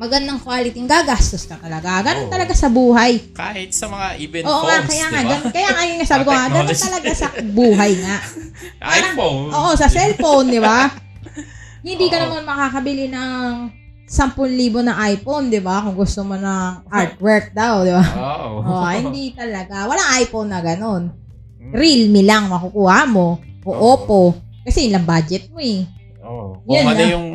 magandang 0.00 0.40
quality, 0.40 0.80
gagastos 0.88 1.44
ka 1.44 1.60
talaga. 1.60 2.00
Ganon 2.00 2.26
Oo. 2.26 2.32
talaga 2.32 2.56
sa 2.56 2.72
buhay. 2.72 3.20
Kahit 3.36 3.76
sa 3.76 3.84
mga 3.84 4.16
event 4.16 4.44
Oo 4.48 4.64
nga, 4.64 4.80
phones, 4.80 4.88
kaya 4.88 5.04
nga, 5.04 5.20
ba? 5.20 5.28
gan- 5.28 5.52
kaya 5.52 5.68
nga 5.68 5.82
yung 5.84 5.98
sabi 6.08 6.22
ko 6.24 6.30
nga, 6.32 6.44
Technology. 6.48 6.80
talaga 6.88 7.10
sa 7.12 7.28
buhay 7.44 7.92
nga. 8.00 8.16
iPhone. 8.96 9.46
Oo, 9.52 9.70
sa 9.76 9.86
cellphone, 9.92 10.48
di 10.48 10.56
ba? 10.56 10.88
Hindi 11.84 12.06
ka 12.08 12.16
Oo. 12.16 12.22
naman 12.24 12.42
makakabili 12.48 13.12
ng 13.12 13.52
10,000 14.08 14.32
na 14.80 14.96
iPhone, 15.06 15.52
di 15.52 15.60
ba? 15.60 15.84
Kung 15.84 15.94
gusto 15.94 16.24
mo 16.24 16.34
ng 16.34 16.88
artwork 16.88 17.52
daw, 17.52 17.84
di 17.84 17.92
ba? 17.92 18.04
Oo. 18.16 18.56
Oo, 18.64 18.88
hindi 18.90 19.36
talaga. 19.36 19.84
Walang 19.84 20.10
iPhone 20.18 20.48
na 20.48 20.64
ganon. 20.64 21.12
Mm. 21.60 21.72
Realme 21.76 22.20
lang 22.24 22.48
makukuha 22.48 23.04
mo. 23.04 23.36
O 23.62 23.70
Oo. 23.70 23.84
Oppo. 23.94 24.20
Kasi 24.64 24.88
yun 24.88 24.96
lang 24.96 25.06
budget 25.06 25.52
mo 25.52 25.60
eh. 25.60 25.84
Oo. 26.24 26.58
Kung 26.64 26.88
ano 26.88 26.96
na. 26.96 27.04
yung 27.06 27.28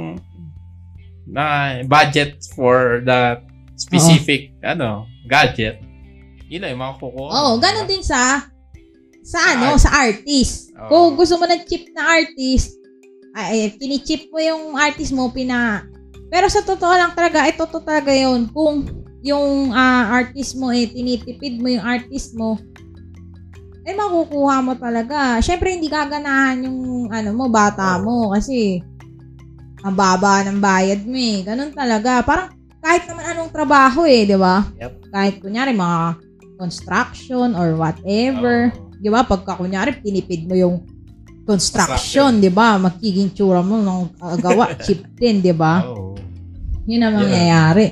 na 1.25 1.81
budget 1.89 2.37
for 2.53 3.01
that 3.05 3.41
specific 3.75 4.53
ano 4.61 5.09
gadget, 5.25 5.81
yun 6.47 6.61
lang 6.61 6.77
yung 6.77 6.83
makukuha. 6.85 7.29
Oo, 7.33 7.51
ganon 7.57 7.89
di 7.89 7.97
din 7.97 8.03
sa 8.05 8.45
sa 9.25 9.39
Sa 9.41 9.57
ano, 9.57 9.73
art. 9.73 9.81
sa 9.81 9.89
artist. 10.05 10.69
Oo. 10.77 10.89
Kung 10.89 11.07
gusto 11.17 11.41
mo 11.41 11.49
ng 11.49 11.65
cheap 11.65 11.89
na 11.97 12.21
artist, 12.21 12.77
ay, 13.35 13.73
kini-cheap 13.75 14.29
mo 14.29 14.39
yung 14.39 14.63
artist 14.77 15.11
mo, 15.11 15.33
pina... 15.33 15.83
Pero 16.29 16.45
sa 16.47 16.61
totoo 16.61 16.93
lang 16.93 17.11
talaga, 17.17 17.43
ito 17.49 17.65
to 17.67 17.81
talaga 17.81 18.13
yun. 18.13 18.47
Kung 18.53 18.85
yung 19.25 19.73
ah, 19.73 20.13
artist 20.13 20.55
mo 20.55 20.69
eh, 20.69 20.85
tinitipid 20.85 21.57
mo 21.57 21.67
yung 21.73 21.85
artist 21.85 22.37
mo, 22.37 22.61
eh 23.85 23.93
makukuha 23.93 24.61
mo 24.65 24.73
talaga. 24.77 25.41
Siyempre, 25.41 25.73
hindi 25.73 25.89
gaganahan 25.89 26.65
yung 26.65 27.09
ano 27.09 27.29
mo, 27.33 27.45
bata 27.49 27.97
mo. 28.01 28.33
Kasi, 28.33 28.81
ang 29.85 29.93
baba 29.93 30.41
ng 30.41 30.57
bayad 30.57 31.05
mo 31.05 31.13
eh. 31.13 31.45
Ganun 31.45 31.69
talaga. 31.69 32.25
Parang, 32.25 32.49
kahit 32.81 33.05
naman 33.05 33.25
anong 33.29 33.53
trabaho 33.53 34.09
eh, 34.09 34.25
di 34.25 34.33
ba? 34.33 34.65
Yep. 34.81 35.13
Kahit 35.13 35.35
kunyari, 35.37 35.77
mga 35.77 36.17
construction 36.57 37.53
or 37.53 37.77
whatever. 37.77 38.73
Oo. 38.73 38.97
Di 38.97 39.09
ba? 39.13 39.21
Pagka 39.21 39.61
kunyari, 39.61 39.93
tinipid 40.01 40.49
mo 40.49 40.57
yung 40.57 40.81
construction, 41.45 42.41
di 42.41 42.49
ba? 42.49 42.81
Magiging 42.81 43.29
tsura 43.29 43.61
mo 43.61 43.77
ng 43.77 44.17
uh, 44.17 44.37
gawa, 44.41 44.73
cheap 44.83 45.05
din, 45.13 45.45
di 45.45 45.53
ba? 45.53 45.85
Oo. 45.85 46.17
Yun 46.89 47.01
ang 47.05 47.13
Yeah. 47.13 47.21
mangyayari. 47.21 47.85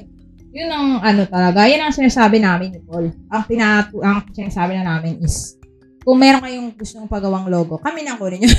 Yun 0.54 0.70
ang 0.70 0.88
ano 1.02 1.22
talaga, 1.26 1.66
yun 1.66 1.82
ang 1.82 1.94
sinasabi 1.94 2.38
namin 2.38 2.78
ni 2.78 2.80
Paul. 2.86 3.10
Ang, 3.10 3.44
tinatu 3.50 4.06
ang 4.06 4.22
sinasabi 4.30 4.78
na 4.78 4.98
namin 4.98 5.18
is, 5.22 5.58
kung 6.04 6.20
meron 6.20 6.44
kayong 6.44 6.70
gustong 6.76 7.08
pagawang 7.08 7.48
logo, 7.48 7.80
kami 7.80 8.04
na 8.04 8.20
kunin 8.20 8.44
nyo. 8.44 8.52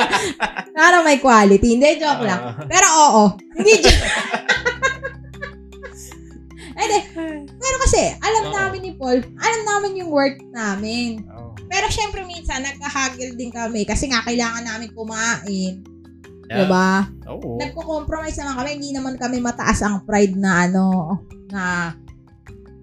Para 0.78 1.02
may 1.02 1.18
quality. 1.18 1.74
Hindi, 1.74 1.98
joke 1.98 2.22
lang. 2.22 2.38
Ah. 2.38 2.54
Pero 2.70 2.86
oo. 2.86 3.24
Hindi 3.58 3.72
joke. 3.82 4.02
Hindi. 6.78 6.98
Pero 7.58 7.76
kasi, 7.82 8.02
alam 8.22 8.44
Oo. 8.48 8.54
namin 8.54 8.80
ni 8.86 8.92
Paul, 8.94 9.18
alam 9.18 9.60
namin 9.66 9.98
yung 9.98 10.10
work 10.14 10.38
namin. 10.54 11.26
Pero 11.68 11.90
syempre 11.90 12.22
minsan, 12.22 12.62
nagkahagil 12.62 13.34
din 13.34 13.50
kami 13.50 13.82
kasi 13.84 14.06
nga 14.08 14.22
kailangan 14.22 14.62
namin 14.62 14.94
kumain. 14.94 15.82
Yeah. 16.48 16.64
Diba? 16.64 17.10
Oo. 17.28 17.60
Nagko-compromise 17.60 18.38
naman 18.40 18.54
kami. 18.56 18.70
Hindi 18.80 18.90
naman 18.96 19.14
kami 19.20 19.42
mataas 19.42 19.84
ang 19.84 20.06
pride 20.06 20.38
na 20.38 20.64
ano, 20.64 21.18
na 21.52 21.92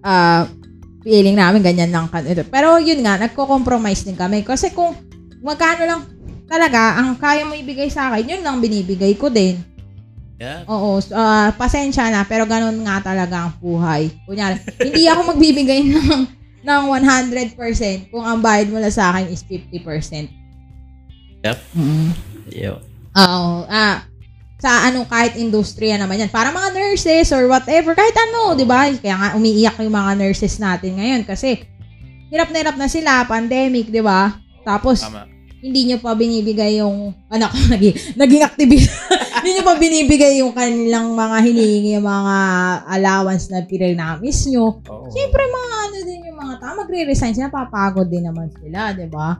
ah 0.06 0.46
feeling 1.06 1.38
namin 1.38 1.62
ganyan 1.62 1.94
lang. 1.94 2.10
kan- 2.10 2.26
ito. 2.26 2.42
Pero 2.42 2.82
yun 2.82 2.98
nga, 2.98 3.14
nagko-compromise 3.16 4.02
din 4.02 4.18
kami. 4.18 4.42
Kasi 4.42 4.74
kung 4.74 4.90
magkano 5.38 5.86
lang 5.86 6.02
talaga, 6.50 6.98
ang 6.98 7.14
kaya 7.14 7.46
mo 7.46 7.54
ibigay 7.54 7.86
sa 7.86 8.10
akin, 8.10 8.26
yun 8.26 8.42
lang 8.42 8.58
binibigay 8.58 9.14
ko 9.14 9.30
din. 9.30 9.54
Yeah. 10.36 10.66
Oo, 10.66 10.98
s- 10.98 11.14
ah, 11.14 11.54
pasensya 11.54 12.10
na, 12.10 12.26
pero 12.26 12.42
ganun 12.44 12.82
nga 12.82 12.98
talaga 13.00 13.46
ang 13.46 13.54
buhay. 13.56 14.10
Kunyari, 14.26 14.58
hindi 14.82 15.06
ako 15.06 15.32
magbibigay 15.32 15.80
ng, 15.94 16.26
ng 16.60 16.82
100% 16.90 17.54
kung 18.10 18.26
ang 18.26 18.42
bayad 18.42 18.66
mo 18.68 18.82
lang 18.82 18.90
sa 18.90 19.14
akin 19.14 19.30
is 19.30 19.46
50%. 19.46 20.26
Yep. 21.40 21.58
mm 21.72 22.10
Yo. 22.52 22.82
Oo. 23.14 23.64
Ah, 23.64 24.02
sa 24.56 24.88
anong 24.88 25.04
kahit 25.04 25.36
industriya 25.36 26.00
naman 26.00 26.16
yan. 26.16 26.32
Para 26.32 26.48
mga 26.48 26.72
nurses 26.72 27.28
or 27.28 27.44
whatever, 27.44 27.92
kahit 27.92 28.16
ano, 28.16 28.56
di 28.56 28.64
ba? 28.64 28.88
Kaya 28.88 29.16
nga 29.16 29.28
umiiyak 29.36 29.76
yung 29.84 29.92
mga 29.92 30.12
nurses 30.16 30.56
natin 30.56 30.96
ngayon 30.96 31.22
kasi 31.28 31.60
hirap 32.32 32.48
na 32.50 32.58
hirap 32.64 32.76
na 32.80 32.88
sila, 32.88 33.28
pandemic, 33.28 33.92
di 33.92 34.00
ba? 34.00 34.34
Tapos, 34.66 35.04
Tama. 35.04 35.28
hindi 35.62 35.92
nyo 35.92 36.00
pa 36.02 36.16
binibigay 36.16 36.80
yung, 36.80 37.14
anak 37.28 37.52
ko, 37.52 37.58
naging, 37.76 37.94
naging 38.16 38.42
activist. 38.42 38.90
hindi 39.44 39.50
nyo 39.60 39.64
pa 39.68 39.74
binibigay 39.76 40.32
yung 40.40 40.56
kanilang 40.56 41.12
mga 41.12 41.36
hinihingi, 41.44 42.00
yung 42.00 42.08
mga 42.08 42.36
allowance 42.96 43.52
na 43.52 43.62
pinag-namis 43.62 44.48
nyo. 44.50 44.82
Oo. 44.88 45.06
Siyempre, 45.12 45.44
mga 45.46 45.72
ano 45.86 45.96
din 46.02 46.20
yung 46.32 46.38
mga 46.40 46.54
tao, 46.58 46.72
magre-resign 46.80 47.36
sila, 47.36 47.52
papagod 47.52 48.08
din 48.08 48.24
naman 48.26 48.50
sila, 48.56 48.96
di 48.96 49.06
ba? 49.06 49.38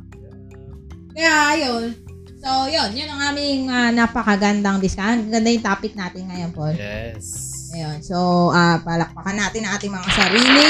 Kaya, 1.16 1.34
ayun. 1.56 2.05
So, 2.46 2.70
yun. 2.70 2.94
Yun 2.94 3.10
ang 3.10 3.34
aming 3.34 3.66
ah, 3.66 3.90
napakagandang 3.90 4.78
discussion. 4.78 5.26
Ganda 5.34 5.50
yung 5.50 5.66
topic 5.66 5.98
natin 5.98 6.30
ngayon, 6.30 6.54
Paul. 6.54 6.78
Yes. 6.78 7.42
Ayun. 7.74 7.98
So, 7.98 8.48
ah 8.54 8.78
palakpakan 8.86 9.34
natin 9.34 9.66
ang 9.66 9.74
ating 9.74 9.90
mga 9.90 10.10
sarili. 10.14 10.66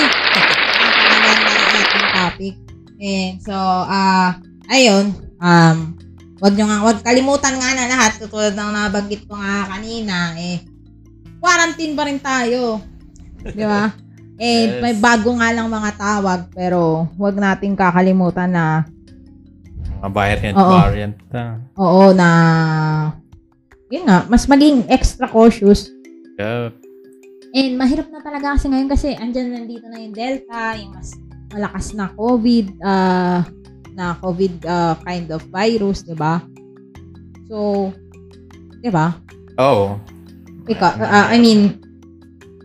Napakaganda 0.81 1.53
ang 1.53 1.77
ating 1.77 2.09
topic. 2.17 2.55
And 2.97 3.35
so, 3.45 3.53
ah 3.85 4.41
ayun. 4.73 5.13
Um, 5.37 6.01
wag 6.41 6.57
nyo 6.57 6.65
nga, 6.65 6.79
wag 6.81 6.99
kalimutan 7.05 7.61
nga 7.61 7.77
na 7.77 7.93
lahat. 7.93 8.25
Tutulad 8.25 8.57
ng 8.57 8.73
nabanggit 8.73 9.29
ko 9.29 9.37
nga 9.37 9.77
kanina, 9.77 10.33
eh, 10.41 10.65
quarantine 11.45 11.93
pa 11.93 12.09
rin 12.09 12.21
tayo. 12.25 12.81
Di 13.45 13.65
ba? 13.69 13.93
Eh, 14.37 14.69
Yes. 14.69 14.85
may 14.85 14.93
bago 14.93 15.33
nga 15.41 15.49
lang 15.49 15.65
mga 15.65 15.97
tawag, 15.97 16.53
pero 16.53 17.09
wag 17.17 17.41
nating 17.41 17.73
kakalimutan 17.73 18.53
na 18.53 18.85
Mga 19.97 20.11
variant, 20.13 20.57
Oo. 20.57 20.73
variant. 20.77 21.17
ah. 21.33 21.55
Oo, 21.81 22.05
na 22.13 22.29
yun 23.89 24.05
nga, 24.05 24.27
mas 24.27 24.45
maging 24.45 24.85
extra 24.91 25.25
cautious. 25.25 25.89
Yeah. 26.37 26.75
And 27.57 27.81
mahirap 27.81 28.13
na 28.13 28.21
talaga 28.21 28.59
kasi 28.59 28.69
ngayon 28.69 28.91
kasi 28.91 29.17
andyan 29.17 29.55
nandito 29.55 29.89
na 29.89 30.03
yung 30.03 30.13
Delta, 30.13 30.77
yung 30.77 30.93
mas 30.93 31.17
malakas 31.49 31.97
na 31.97 32.13
COVID, 32.13 32.67
ah 32.85 33.41
na 33.97 34.13
COVID 34.21 34.55
ah, 34.69 34.95
kind 35.01 35.33
of 35.33 35.41
virus, 35.49 36.05
di 36.05 36.13
ba? 36.13 36.45
So, 37.49 37.89
di 38.85 38.93
ba? 38.93 39.17
Oo. 39.57 39.97
Ikaw, 40.69 40.93
ah, 41.01 41.33
I 41.33 41.41
mean, 41.41 41.81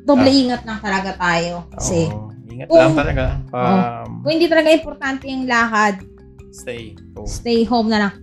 doble 0.03 0.27
ingat 0.27 0.67
lang 0.67 0.83
talaga 0.83 1.15
tayo. 1.15 1.71
Kasi, 1.71 2.11
Oo. 2.11 2.27
Ingat 2.51 2.67
Kung- 2.67 2.83
lang 2.83 2.99
talaga. 2.99 3.23
Um, 3.55 4.09
kung 4.27 4.31
hindi 4.35 4.47
talaga 4.51 4.69
importante 4.75 5.23
yung 5.31 5.47
lakad, 5.47 6.03
stay. 6.51 6.93
home. 7.15 7.27
stay 7.27 7.63
home 7.63 7.87
na 7.87 7.97
lang. 7.99 8.13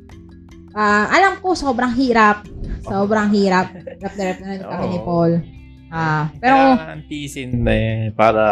Ah, 0.73 1.11
alam 1.11 1.41
ko, 1.41 1.53
sobrang 1.53 1.91
hirap. 1.91 2.45
Sobrang 2.81 3.29
hirap. 3.29 3.73
Hirap 3.75 4.13
na 4.15 4.23
hirap 4.23 4.39
na 4.39 4.49
rin 4.49 4.63
kami 4.63 4.87
ni. 4.87 4.99
Paul. 5.01 5.33
Ah, 5.89 6.29
pero, 6.37 6.77
Kailangan 6.77 7.01
tiisin 7.09 7.65
na 7.65 7.73
eh, 7.73 8.13
para 8.13 8.45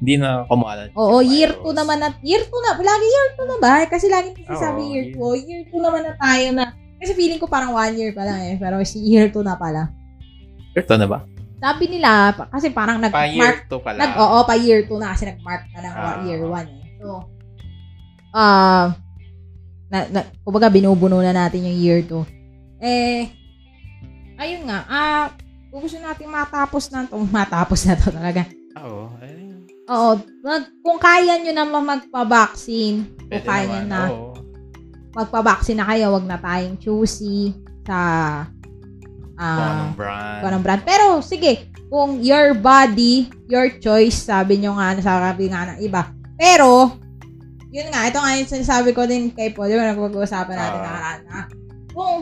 hindi 0.00 0.16
na 0.16 0.48
kumalat. 0.48 0.88
oo, 0.96 1.20
year 1.20 1.52
2 1.52 1.60
virus. 1.60 1.76
naman 1.76 2.00
na, 2.00 2.08
year 2.22 2.40
2 2.40 2.48
na, 2.58 2.70
lagi 2.74 3.06
year 3.06 3.28
2 3.36 3.44
na 3.44 3.56
ba? 3.58 3.72
Kasi 3.84 4.08
lagi 4.08 4.32
Oo, 4.32 4.56
year 4.88 5.04
year- 5.04 5.12
2. 5.12 5.20
Oh, 5.20 5.36
year 5.36 5.62
2 5.68 5.76
naman 5.78 6.02
na 6.02 6.16
tayo 6.16 6.46
na, 6.50 6.64
kasi 6.96 7.12
feeling 7.12 7.36
ko 7.36 7.44
parang 7.44 7.76
1 7.76 7.92
year 7.94 8.10
pa 8.10 8.24
lang 8.24 8.40
eh, 8.42 8.56
pero 8.56 8.80
si 8.82 9.04
year 9.04 9.28
2 9.28 9.44
na 9.44 9.54
pala. 9.54 9.92
Ito 10.72 10.96
na 10.96 11.04
ba? 11.04 11.28
Sabi 11.58 11.84
nila, 11.90 12.32
pa- 12.32 12.48
kasi 12.48 12.72
parang 12.72 12.98
Pa 12.98 13.04
nag-mark, 13.04 13.36
year 13.36 13.68
2 13.68 13.84
pala. 13.84 13.98
nag, 13.98 14.12
oo, 14.16 14.38
pa 14.42 14.54
year 14.56 14.80
2 14.82 14.96
na 14.96 15.12
kasi 15.12 15.28
nag-mark 15.28 15.68
na 15.68 15.80
ng 15.82 15.94
Ah. 15.94 16.16
year 16.24 16.40
1 16.40 16.66
eh. 16.66 16.82
So, 16.96 17.28
ah, 18.32 18.96
na, 19.88 19.98
na, 20.08 20.20
kumbaga 20.42 20.68
binubuno 20.68 21.18
na 21.18 21.32
natin 21.32 21.64
yung 21.64 21.78
year 21.78 22.00
2. 22.04 22.24
Eh, 22.78 23.28
ayun 24.36 24.68
nga, 24.68 24.78
ah, 24.86 25.26
kung 25.68 25.82
gusto 25.82 25.98
natin 25.98 26.28
matapos 26.28 26.88
na 26.88 27.04
to, 27.04 27.16
matapos 27.30 27.80
na 27.84 27.94
to 27.94 28.08
talaga. 28.08 28.44
Oo. 28.78 29.08
Eh, 29.20 29.36
Oo, 29.88 30.20
mag, 30.44 30.68
kung 30.84 31.00
kaya 31.00 31.40
nyo 31.40 31.52
naman 31.52 31.82
magpa-vaccine, 31.82 33.08
kung 33.08 33.28
pwede 33.32 33.48
kaya 33.48 33.64
nyo 33.64 33.80
naman. 33.80 33.88
na 33.88 34.00
Oo. 34.12 34.36
magpa-vaccine 35.16 35.78
na 35.80 35.88
kayo, 35.88 36.12
wag 36.12 36.28
na 36.28 36.36
tayong 36.36 36.76
choosy 36.76 37.56
sa 37.82 37.98
Kung 39.32 39.40
ah 39.40 39.70
anong 39.72 39.94
brand. 39.96 40.38
kung 40.44 40.62
brand. 40.62 40.82
Pero, 40.84 41.04
sige, 41.24 41.52
kung 41.88 42.20
your 42.20 42.52
body, 42.52 43.32
your 43.48 43.80
choice, 43.80 44.28
sabi 44.28 44.60
nyo 44.60 44.76
nga, 44.76 44.92
nasabi 44.92 45.48
nga 45.48 45.72
ng 45.72 45.78
iba. 45.80 46.12
Pero, 46.36 46.92
yun 47.68 47.88
nga, 47.92 48.08
ito 48.08 48.18
nga 48.18 48.36
yung 48.36 48.48
sinasabi 48.48 48.90
ko 48.96 49.04
din 49.04 49.28
kay 49.32 49.52
Paul, 49.52 49.68
yung 49.68 49.84
nagpag-uusapan 49.84 50.56
natin 50.56 50.80
Ah. 50.80 50.84
nakaraan 50.84 51.20
na, 51.28 51.38
kung, 51.92 52.14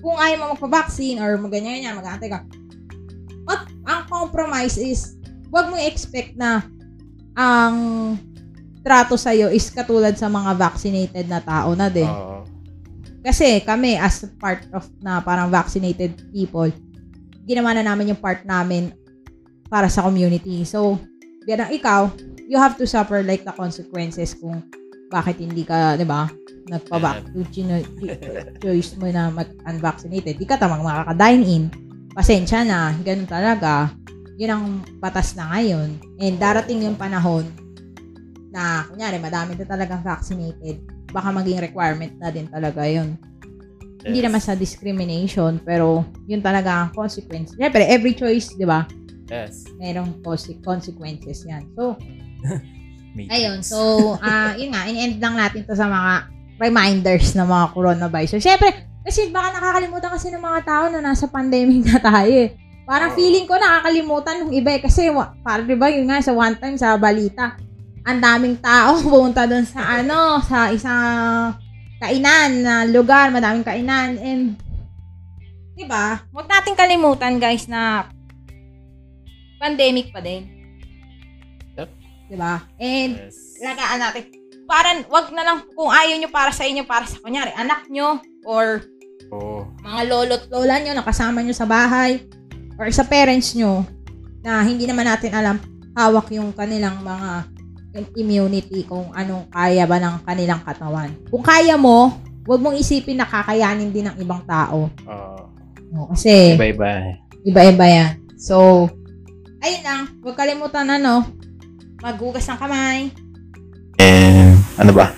kung 0.00 0.16
ayaw 0.16 0.36
mo 0.40 0.44
magpa-vaccine 0.56 1.20
or 1.20 1.36
maganyan 1.36 1.84
yan, 1.84 1.98
mag-aantay 2.00 2.32
ka, 2.32 2.40
wag, 3.44 3.68
ang 3.84 4.02
compromise 4.08 4.80
is, 4.80 5.20
wag 5.52 5.68
mo 5.68 5.76
i-expect 5.76 6.38
na 6.40 6.64
ang 7.36 7.76
trato 8.80 9.20
sa'yo 9.20 9.52
is 9.52 9.68
katulad 9.68 10.16
sa 10.16 10.32
mga 10.32 10.56
vaccinated 10.56 11.28
na 11.28 11.44
tao 11.44 11.76
na 11.76 11.92
din. 11.92 12.08
Oo. 12.08 12.48
Kasi 13.20 13.60
kami 13.60 14.00
as 14.00 14.24
part 14.40 14.64
of 14.72 14.88
na 15.04 15.20
parang 15.20 15.52
vaccinated 15.52 16.16
people, 16.32 16.72
ginawa 17.44 17.76
na 17.76 17.84
namin 17.84 18.16
yung 18.16 18.20
part 18.20 18.48
namin 18.48 18.96
para 19.68 19.92
sa 19.92 20.00
community. 20.08 20.64
So, 20.64 20.96
ganang 21.44 21.68
ikaw, 21.76 22.08
you 22.50 22.58
have 22.58 22.74
to 22.74 22.82
suffer 22.82 23.22
like 23.22 23.46
the 23.46 23.54
consequences 23.54 24.34
kung 24.34 24.66
bakit 25.06 25.38
hindi 25.38 25.62
ka, 25.62 25.94
di 25.94 26.02
ba, 26.02 26.26
nagpa-vac, 26.66 27.30
choice 28.58 28.98
mo 28.98 29.06
na 29.10 29.30
mag-unvaccinated. 29.30 30.34
Di 30.38 30.46
ka 30.46 30.58
tamang 30.58 30.82
makaka-dine 30.82 31.42
in. 31.46 31.64
Pasensya 32.10 32.66
na, 32.66 32.90
ganun 33.06 33.26
talaga. 33.30 33.94
Yun 34.34 34.50
ang 34.50 34.64
batas 34.98 35.38
na 35.38 35.50
ngayon. 35.54 35.98
And 36.18 36.34
darating 36.42 36.82
yung 36.86 36.98
panahon 36.98 37.46
na, 38.50 38.86
kunyari, 38.90 39.22
madami 39.22 39.54
na 39.54 39.66
talagang 39.66 40.02
vaccinated 40.02 40.82
baka 41.10 41.30
maging 41.34 41.58
requirement 41.58 42.14
na 42.22 42.30
din 42.30 42.46
talaga 42.46 42.86
yun. 42.86 43.18
Hindi 44.00 44.18
Yes. 44.22 44.26
naman 44.30 44.40
sa 44.42 44.54
discrimination, 44.54 45.58
pero 45.62 46.06
yun 46.26 46.38
talaga 46.40 46.86
ang 46.86 46.90
consequence. 46.94 47.52
Siyempre, 47.58 47.82
every 47.90 48.14
choice, 48.14 48.54
di 48.54 48.62
ba? 48.64 48.86
Yes. 49.26 49.66
Merong 49.78 50.22
conse- 50.22 50.58
consequences 50.62 51.42
yan. 51.46 51.66
So. 51.74 51.98
ayun. 53.34 53.60
So, 53.64 53.78
ah 54.20 54.54
yun 54.54 54.72
nga, 54.72 54.86
in-end 54.86 55.18
lang 55.18 55.34
natin 55.36 55.66
to 55.66 55.74
sa 55.74 55.88
mga 55.88 56.12
reminders 56.60 57.32
ng 57.32 57.48
mga 57.48 57.66
coronavirus. 57.72 58.36
So, 58.36 58.42
siyempre, 58.44 58.86
kasi 59.00 59.32
baka 59.32 59.56
nakakalimutan 59.56 60.12
kasi 60.12 60.28
ng 60.28 60.44
mga 60.44 60.60
tao 60.68 60.84
na 60.92 61.00
nasa 61.00 61.24
pandemic 61.24 61.88
na 61.88 61.98
tayo 61.98 62.28
eh. 62.28 62.52
Parang 62.84 63.16
feeling 63.16 63.48
ko 63.48 63.56
nakakalimutan 63.56 64.44
ng 64.44 64.52
iba 64.52 64.76
eh. 64.76 64.80
Kasi, 64.84 65.08
wa- 65.08 65.32
parang 65.40 65.64
di 65.64 65.78
ba, 65.78 65.88
yun 65.88 66.04
nga, 66.04 66.20
sa 66.20 66.36
one 66.36 66.58
time 66.60 66.76
sa 66.76 67.00
balita, 67.00 67.56
ang 68.04 68.18
daming 68.20 68.60
tao 68.60 69.00
pumunta 69.04 69.48
doon 69.48 69.64
sa 69.64 70.04
ano, 70.04 70.42
sa 70.44 70.68
isang 70.68 71.56
kainan 71.96 72.50
na 72.60 72.74
lugar, 72.84 73.32
madaming 73.32 73.64
kainan. 73.64 74.20
And, 74.20 74.42
di 75.72 75.88
ba, 75.88 76.20
huwag 76.28 76.44
nating 76.44 76.76
kalimutan 76.76 77.40
guys 77.40 77.64
na 77.64 78.04
pandemic 79.56 80.12
pa 80.12 80.20
din. 80.20 80.59
Di 82.30 82.38
ba? 82.38 82.62
And, 82.78 83.18
Yes. 83.18 83.58
lagaan 83.58 83.98
natin. 83.98 84.22
Parang, 84.64 85.02
wag 85.10 85.34
na 85.34 85.42
lang, 85.42 85.66
kung 85.74 85.90
ayaw 85.90 86.14
nyo 86.14 86.30
para 86.30 86.54
sa 86.54 86.62
inyo, 86.62 86.86
para 86.86 87.02
sa 87.02 87.18
kunyari, 87.18 87.50
anak 87.52 87.90
nyo, 87.90 88.22
or 88.46 88.86
Oo. 89.28 89.66
mga 89.82 90.00
lolo't 90.06 90.44
lola 90.46 90.78
nyo 90.78 90.94
na 90.94 91.02
kasama 91.02 91.42
nyo 91.42 91.50
sa 91.50 91.66
bahay, 91.66 92.22
or 92.78 92.86
sa 92.88 93.02
parents 93.02 93.58
nyo, 93.58 93.82
na 94.40 94.62
hindi 94.62 94.86
naman 94.86 95.10
natin 95.10 95.34
alam, 95.34 95.58
hawak 95.92 96.30
yung 96.30 96.54
kanilang 96.54 97.02
mga 97.02 97.50
immunity 98.14 98.86
kung 98.86 99.10
anong 99.10 99.50
kaya 99.50 99.82
ba 99.82 99.98
ng 99.98 100.22
kanilang 100.22 100.62
katawan. 100.62 101.10
Kung 101.26 101.42
kaya 101.42 101.74
mo, 101.74 102.14
wag 102.46 102.62
mong 102.62 102.78
isipin 102.78 103.18
na 103.18 103.26
kakayanin 103.26 103.90
din 103.90 104.06
ng 104.06 104.22
ibang 104.22 104.46
tao. 104.46 104.86
Oo. 104.86 105.42
No, 105.90 106.06
kasi, 106.14 106.54
Iba-iba. 106.54 107.10
eh. 107.10 107.18
iba-iba 107.42 107.82
yan. 107.84 108.12
So, 108.38 108.86
ayun 109.58 109.82
lang. 109.82 110.02
Huwag 110.22 110.38
kalimutan 110.38 110.86
ano, 110.86 111.26
maghugas 112.00 112.44
ng 112.44 112.58
kamay, 112.58 112.98
And, 113.96 114.56
ano 114.76 114.92
ba? 114.92 115.12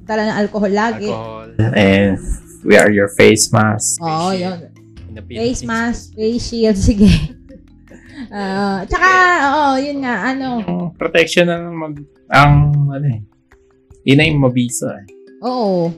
dala 0.00 0.22
ng 0.24 0.36
alcohol 0.38 0.70
lagi. 0.70 1.10
Alcohol. 1.10 1.48
And, 1.74 2.16
wear 2.62 2.88
your 2.88 3.10
face 3.10 3.50
mask. 3.50 3.98
Oo, 3.98 4.30
face 4.30 4.40
yun. 4.40 4.58
shield. 4.58 4.76
In 5.00 5.14
the 5.14 5.22
Face 5.26 5.62
mask, 5.62 6.00
face 6.14 6.44
shield, 6.44 6.78
sige. 6.88 7.10
Ah, 8.28 8.82
tsaka, 8.84 9.08
oo, 9.44 9.70
yun 9.76 9.98
nga, 10.00 10.14
ano, 10.28 10.60
Yung 10.60 10.94
protection 10.94 11.44
na 11.44 11.58
mag, 11.64 11.98
ang, 12.28 12.54
ano 12.88 13.06
eh. 13.08 13.20
Yun 14.04 14.16
na 14.16 14.24
yung 14.24 14.40
mabisa 14.40 14.86
eh. 14.96 15.06
oo. 15.40 15.90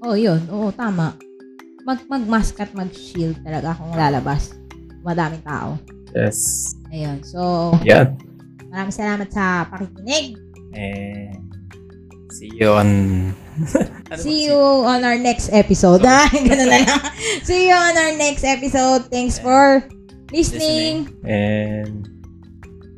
Oo, 0.00 0.14
yun, 0.14 0.40
oo, 0.48 0.68
tama. 0.70 1.16
Mag, 1.82 2.00
mag-mask 2.06 2.56
at 2.58 2.72
mag-shield 2.72 3.40
talaga 3.40 3.76
kung 3.76 3.92
lalabas. 3.92 4.52
Madaming 5.00 5.40
tao. 5.42 5.80
Yes. 6.12 6.70
Ayun, 6.88 7.20
so, 7.22 7.72
Yan. 7.82 8.16
Maraming 8.70 8.94
salamat 8.94 9.28
sa 9.28 9.66
pakikinig. 9.68 10.38
And, 10.72 11.50
See 12.30 12.50
you 12.54 12.70
on... 12.70 12.90
Ano? 14.10 14.16
See 14.16 14.48
you 14.48 14.56
on 14.56 15.04
our 15.04 15.18
next 15.18 15.52
episode. 15.52 16.02
Ah, 16.02 16.26
ganun 16.34 16.66
na 16.66 16.66
lang. 16.66 16.86
See 17.46 17.68
you 17.68 17.76
on 17.76 17.94
our 17.94 18.14
next 18.16 18.42
episode. 18.42 19.06
Thanks 19.06 19.38
for 19.38 19.84
listening. 20.32 21.10
And... 21.22 22.08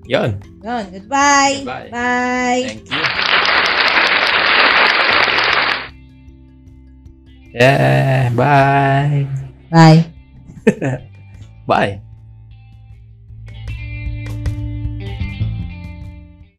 Yun. 0.06 0.40
Yun, 0.62 0.84
goodbye. 0.92 1.66
Goodbye. 1.66 1.88
Bye. 1.90 2.62
Thank 2.64 2.88
you. 2.88 3.02
Yeah, 7.52 8.32
bye. 8.32 9.28
Bye. 9.68 10.00
Bye. 11.66 12.11